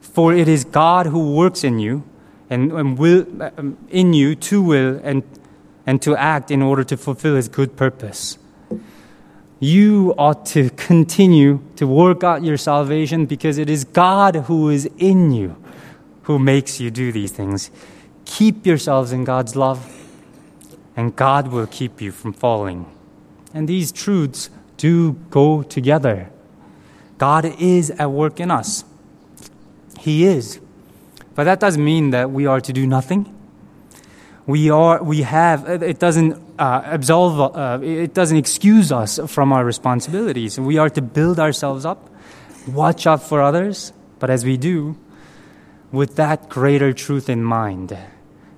For 0.00 0.32
it 0.32 0.46
is 0.46 0.64
God 0.64 1.06
who 1.06 1.34
works 1.34 1.64
in 1.64 1.80
you 1.80 2.04
and, 2.48 2.72
and 2.72 2.98
will 2.98 3.26
um, 3.56 3.76
in 3.88 4.12
you 4.12 4.36
to 4.36 4.62
will 4.62 5.00
and 5.02 5.22
and 5.86 6.00
to 6.02 6.14
act 6.16 6.50
in 6.50 6.62
order 6.62 6.84
to 6.84 6.96
fulfill 6.96 7.34
his 7.34 7.48
good 7.48 7.76
purpose. 7.76 8.38
You 9.60 10.14
ought 10.16 10.46
to 10.46 10.70
continue 10.70 11.60
to 11.76 11.86
work 11.86 12.24
out 12.24 12.42
your 12.42 12.56
salvation 12.56 13.26
because 13.26 13.58
it 13.58 13.68
is 13.68 13.84
God 13.84 14.34
who 14.34 14.70
is 14.70 14.88
in 14.98 15.30
you 15.30 15.56
who 16.22 16.38
makes 16.38 16.80
you 16.80 16.90
do 16.90 17.12
these 17.12 17.32
things. 17.32 17.70
Keep 18.24 18.64
yourselves 18.64 19.12
in 19.12 19.24
God's 19.24 19.56
love, 19.56 19.80
and 20.96 21.14
God 21.16 21.48
will 21.48 21.66
keep 21.66 22.00
you 22.00 22.12
from 22.12 22.32
falling. 22.32 22.86
And 23.52 23.68
these 23.68 23.90
truths 23.90 24.48
do 24.76 25.12
go 25.30 25.62
together. 25.62 26.30
God 27.18 27.44
is 27.60 27.90
at 27.90 28.10
work 28.10 28.38
in 28.38 28.50
us. 28.50 28.84
He 29.98 30.24
is. 30.24 30.60
But 31.34 31.44
that 31.44 31.60
doesn't 31.60 31.84
mean 31.84 32.10
that 32.10 32.30
we 32.30 32.46
are 32.46 32.60
to 32.60 32.72
do 32.72 32.86
nothing. 32.86 33.34
We 34.46 34.70
are, 34.70 35.02
we 35.02 35.22
have, 35.22 35.68
it 35.82 35.98
doesn't 35.98 36.49
uh, 36.60 36.82
absolve, 36.84 37.56
uh, 37.56 37.80
it 37.82 38.12
doesn't 38.12 38.36
excuse 38.36 38.92
us 38.92 39.18
from 39.26 39.50
our 39.50 39.64
responsibilities. 39.64 40.60
We 40.60 40.76
are 40.76 40.90
to 40.90 41.00
build 41.00 41.40
ourselves 41.40 41.86
up, 41.86 42.10
watch 42.68 43.06
out 43.06 43.22
for 43.22 43.40
others, 43.40 43.94
but 44.18 44.28
as 44.28 44.44
we 44.44 44.58
do, 44.58 44.98
with 45.90 46.16
that 46.16 46.50
greater 46.50 46.92
truth 46.92 47.30
in 47.30 47.42
mind, 47.42 47.96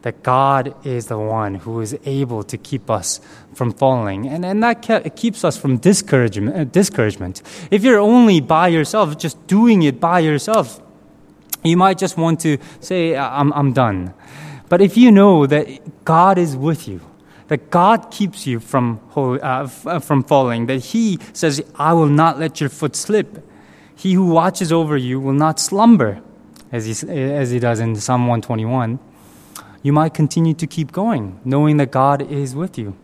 that 0.02 0.24
God 0.24 0.74
is 0.84 1.06
the 1.06 1.16
one 1.16 1.54
who 1.54 1.80
is 1.80 1.96
able 2.04 2.42
to 2.42 2.58
keep 2.58 2.90
us 2.90 3.20
from 3.54 3.72
falling. 3.72 4.26
And, 4.26 4.44
and 4.44 4.60
that 4.64 4.82
ke- 4.82 5.14
keeps 5.14 5.44
us 5.44 5.56
from 5.56 5.78
discouragement, 5.78 6.56
uh, 6.56 6.64
discouragement. 6.64 7.40
If 7.70 7.84
you're 7.84 8.00
only 8.00 8.40
by 8.40 8.66
yourself, 8.66 9.16
just 9.16 9.46
doing 9.46 9.82
it 9.84 10.00
by 10.00 10.18
yourself, 10.18 10.82
you 11.62 11.76
might 11.76 11.98
just 11.98 12.18
want 12.18 12.40
to 12.40 12.58
say, 12.80 13.16
I'm, 13.16 13.52
I'm 13.52 13.72
done. 13.72 14.12
But 14.68 14.80
if 14.80 14.96
you 14.96 15.12
know 15.12 15.46
that 15.46 16.04
God 16.04 16.36
is 16.36 16.56
with 16.56 16.88
you, 16.88 17.00
that 17.52 17.70
God 17.70 18.10
keeps 18.10 18.46
you 18.46 18.58
from, 18.58 18.98
uh, 19.14 19.68
uh, 19.84 19.98
from 20.00 20.24
falling, 20.24 20.66
that 20.66 20.80
He 20.86 21.18
says, 21.32 21.62
I 21.76 21.92
will 21.92 22.08
not 22.08 22.38
let 22.38 22.60
your 22.60 22.70
foot 22.70 22.96
slip. 22.96 23.46
He 23.94 24.14
who 24.14 24.26
watches 24.26 24.72
over 24.72 24.96
you 24.96 25.20
will 25.20 25.34
not 25.34 25.60
slumber, 25.60 26.22
as 26.72 26.86
he, 26.86 27.08
as 27.08 27.50
he 27.50 27.58
does 27.58 27.78
in 27.78 27.94
Psalm 27.96 28.22
121 28.22 28.98
you 29.82 29.92
might 29.92 30.14
continue 30.14 30.54
to 30.54 30.66
keep 30.66 30.92
going, 30.92 31.40
knowing 31.44 31.76
that 31.78 31.90
God 31.90 32.22
is 32.22 32.54
with 32.54 32.78
you. 32.78 32.96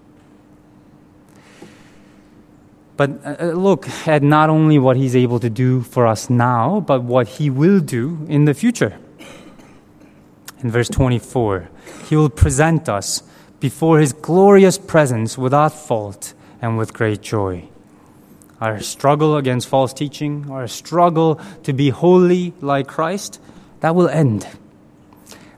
But 2.96 3.10
uh, 3.24 3.36
uh, 3.40 3.44
look 3.52 3.88
at 4.06 4.22
not 4.22 4.48
only 4.50 4.78
what 4.78 4.96
He's 4.96 5.14
able 5.14 5.40
to 5.40 5.50
do 5.50 5.82
for 5.82 6.06
us 6.06 6.30
now, 6.30 6.80
but 6.80 7.02
what 7.02 7.28
He 7.28 7.50
will 7.50 7.80
do 7.80 8.26
in 8.28 8.44
the 8.44 8.54
future. 8.54 8.98
In 10.60 10.70
verse 10.70 10.88
24, 10.88 11.68
He 12.08 12.16
will 12.16 12.30
present 12.30 12.88
us 12.88 13.22
before 13.60 13.98
His 13.98 14.12
glorious 14.12 14.78
presence 14.78 15.36
without 15.36 15.72
fault 15.72 16.34
and 16.60 16.78
with 16.78 16.92
great 16.92 17.22
joy. 17.22 17.68
Our 18.60 18.80
struggle 18.80 19.36
against 19.36 19.68
false 19.68 19.92
teaching, 19.92 20.50
our 20.50 20.66
struggle 20.66 21.40
to 21.62 21.72
be 21.72 21.90
holy 21.90 22.54
like 22.60 22.88
Christ, 22.88 23.40
that 23.80 23.94
will 23.94 24.08
end. 24.08 24.46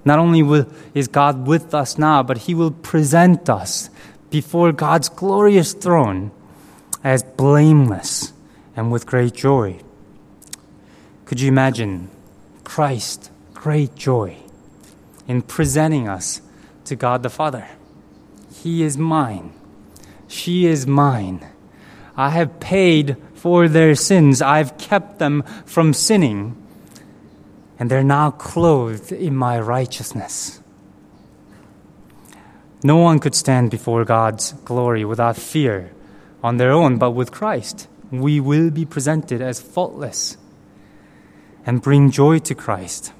Not 0.04 0.18
only 0.18 0.42
will, 0.42 0.66
is 0.94 1.08
God 1.08 1.46
with 1.46 1.74
us 1.74 1.98
now, 1.98 2.22
but 2.22 2.38
He 2.38 2.54
will 2.54 2.70
present 2.70 3.48
us 3.48 3.90
before 4.30 4.72
God's 4.72 5.08
glorious 5.08 5.72
throne 5.72 6.30
as 7.02 7.22
blameless 7.22 8.32
and 8.76 8.92
with 8.92 9.06
great 9.06 9.34
joy. 9.34 9.80
Could 11.24 11.40
you 11.40 11.48
imagine 11.48 12.10
Christ, 12.64 13.30
great 13.54 13.94
joy, 13.94 14.36
in 15.26 15.42
presenting 15.42 16.08
us 16.08 16.42
to 16.84 16.96
God 16.96 17.22
the 17.22 17.30
Father? 17.30 17.66
He 18.62 18.82
is 18.82 18.98
mine. 18.98 19.54
She 20.28 20.66
is 20.66 20.86
mine. 20.86 21.46
I 22.14 22.28
have 22.30 22.60
paid 22.60 23.16
for 23.34 23.68
their 23.68 23.94
sins. 23.94 24.42
I've 24.42 24.76
kept 24.76 25.18
them 25.18 25.42
from 25.64 25.94
sinning 25.94 26.56
and 27.78 27.90
they're 27.90 28.04
now 28.04 28.30
clothed 28.30 29.12
in 29.12 29.34
my 29.34 29.58
righteousness. 29.58 30.60
No 32.84 32.96
one 32.96 33.18
could 33.18 33.34
stand 33.34 33.70
before 33.70 34.04
God's 34.04 34.52
glory 34.52 35.06
without 35.06 35.38
fear 35.38 35.92
on 36.42 36.58
their 36.58 36.70
own, 36.70 36.98
but 36.98 37.12
with 37.12 37.32
Christ, 37.32 37.88
we 38.10 38.40
will 38.40 38.70
be 38.70 38.84
presented 38.84 39.40
as 39.40 39.62
faultless 39.62 40.36
and 41.64 41.80
bring 41.80 42.10
joy 42.10 42.40
to 42.40 42.54
Christ. 42.54 43.14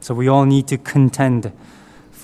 So 0.00 0.14
we 0.14 0.28
all 0.28 0.46
need 0.46 0.66
to 0.68 0.78
contend 0.78 1.52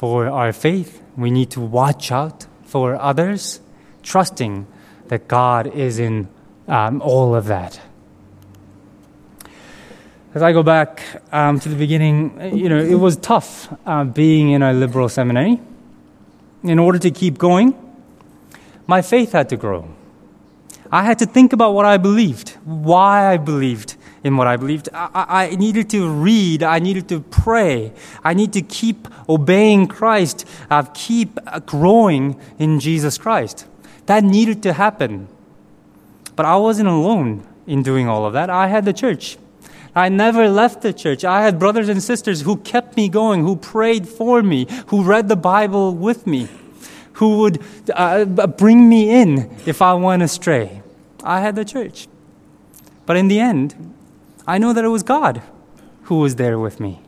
for 0.02 0.26
our 0.26 0.52
faith. 0.52 1.00
We 1.16 1.30
need 1.30 1.50
to 1.50 1.60
watch 1.60 2.10
out 2.10 2.46
for 2.64 2.96
others, 2.96 3.60
trusting 4.02 4.66
that 5.06 5.28
God 5.28 5.68
is 5.68 6.00
in 6.00 6.26
um, 6.66 7.00
all 7.00 7.36
of 7.36 7.44
that. 7.44 7.80
As 10.34 10.42
I 10.42 10.50
go 10.52 10.64
back 10.64 11.22
um, 11.30 11.60
to 11.60 11.68
the 11.68 11.76
beginning, 11.76 12.56
you 12.56 12.68
know, 12.68 12.80
it 12.82 12.96
was 12.96 13.16
tough 13.16 13.72
uh, 13.86 14.02
being 14.02 14.50
in 14.50 14.60
a 14.60 14.72
liberal 14.72 15.08
seminary. 15.08 15.60
In 16.64 16.80
order 16.80 16.98
to 16.98 17.12
keep 17.12 17.38
going, 17.38 17.72
my 18.88 19.02
faith 19.02 19.30
had 19.30 19.50
to 19.50 19.56
grow. 19.56 19.88
I 20.90 21.04
had 21.04 21.20
to 21.20 21.26
think 21.26 21.52
about 21.52 21.74
what 21.74 21.86
I 21.86 21.96
believed, 21.98 22.56
why 22.64 23.32
I 23.32 23.36
believed 23.36 23.94
in 24.24 24.36
what 24.36 24.46
I 24.46 24.56
believed. 24.56 24.88
I, 24.92 25.50
I 25.52 25.56
needed 25.56 25.90
to 25.90 26.08
read, 26.08 26.62
I 26.62 26.78
needed 26.78 27.08
to 27.08 27.20
pray, 27.20 27.92
I 28.22 28.34
need 28.34 28.52
to 28.52 28.62
keep 28.62 29.08
obeying 29.28 29.86
Christ, 29.86 30.46
uh, 30.70 30.82
keep 30.94 31.38
uh, 31.46 31.60
growing 31.60 32.40
in 32.58 32.80
Jesus 32.80 33.18
Christ. 33.18 33.66
That 34.06 34.24
needed 34.24 34.62
to 34.64 34.72
happen. 34.72 35.28
But 36.34 36.46
I 36.46 36.56
wasn't 36.56 36.88
alone 36.88 37.46
in 37.66 37.82
doing 37.82 38.08
all 38.08 38.26
of 38.26 38.32
that. 38.32 38.50
I 38.50 38.68
had 38.68 38.84
the 38.84 38.92
church. 38.92 39.38
I 39.94 40.08
never 40.08 40.48
left 40.48 40.80
the 40.80 40.92
church. 40.92 41.24
I 41.24 41.42
had 41.42 41.58
brothers 41.58 41.88
and 41.88 42.02
sisters 42.02 42.40
who 42.40 42.56
kept 42.56 42.96
me 42.96 43.08
going, 43.08 43.42
who 43.42 43.56
prayed 43.56 44.08
for 44.08 44.42
me, 44.42 44.66
who 44.86 45.02
read 45.02 45.28
the 45.28 45.36
Bible 45.36 45.94
with 45.94 46.26
me, 46.26 46.48
who 47.14 47.38
would 47.38 47.62
uh, 47.92 48.24
bring 48.24 48.88
me 48.88 49.10
in 49.10 49.54
if 49.66 49.82
I 49.82 49.92
went 49.94 50.22
astray. 50.22 50.82
I 51.22 51.40
had 51.40 51.56
the 51.56 51.64
church. 51.64 52.08
But 53.04 53.16
in 53.16 53.28
the 53.28 53.38
end, 53.38 53.94
I 54.46 54.58
know 54.58 54.72
that 54.72 54.84
it 54.84 54.88
was 54.88 55.02
God 55.02 55.42
who 56.04 56.18
was 56.18 56.36
there 56.36 56.58
with 56.58 56.80
me, 56.80 57.00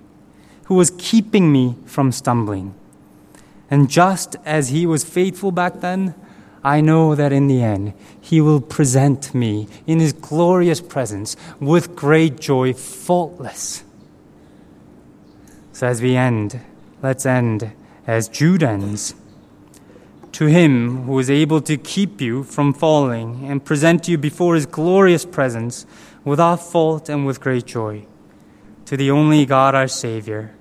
who 0.66 0.74
was 0.74 0.92
keeping 0.98 1.50
me 1.50 1.76
from 1.84 2.12
stumbling. 2.12 2.74
And 3.70 3.90
just 3.90 4.36
as 4.44 4.68
He 4.68 4.86
was 4.86 5.04
faithful 5.04 5.50
back 5.50 5.80
then, 5.80 6.14
I 6.62 6.80
know 6.80 7.14
that 7.14 7.32
in 7.32 7.48
the 7.48 7.62
end, 7.62 7.92
He 8.20 8.40
will 8.40 8.60
present 8.60 9.34
me 9.34 9.68
in 9.86 10.00
His 10.00 10.12
glorious 10.12 10.80
presence 10.80 11.36
with 11.60 11.96
great 11.96 12.40
joy, 12.40 12.72
faultless. 12.72 13.82
So 15.72 15.88
as 15.88 16.00
we 16.00 16.16
end, 16.16 16.60
let's 17.02 17.26
end 17.26 17.72
as 18.06 18.28
Jude 18.28 18.62
ends. 18.62 19.14
To 20.32 20.46
Him 20.46 21.04
who 21.04 21.18
is 21.18 21.30
able 21.30 21.60
to 21.62 21.76
keep 21.76 22.20
you 22.20 22.44
from 22.44 22.72
falling 22.72 23.44
and 23.50 23.64
present 23.64 24.08
you 24.08 24.18
before 24.18 24.54
His 24.54 24.66
glorious 24.66 25.24
presence 25.24 25.84
without 26.24 26.56
fault 26.56 27.08
and 27.08 27.26
with 27.26 27.40
great 27.40 27.66
joy. 27.66 28.06
To 28.86 28.96
the 28.96 29.10
only 29.10 29.46
God 29.46 29.74
our 29.74 29.88
Savior, 29.88 30.54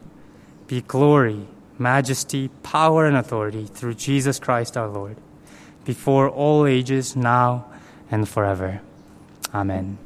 be 0.68 0.82
glory, 0.82 1.48
majesty, 1.78 2.50
power, 2.64 3.06
and 3.06 3.18
authority 3.18 3.66
through 3.66 3.96
Jesus 3.96 4.40
Christ 4.40 4.78
our 4.78 4.88
Lord, 4.88 5.18
before 5.86 6.30
all 6.30 6.66
ages, 6.66 7.16
now 7.16 7.66
and 8.10 8.28
forever. 8.28 8.82
Amen. 9.54 9.98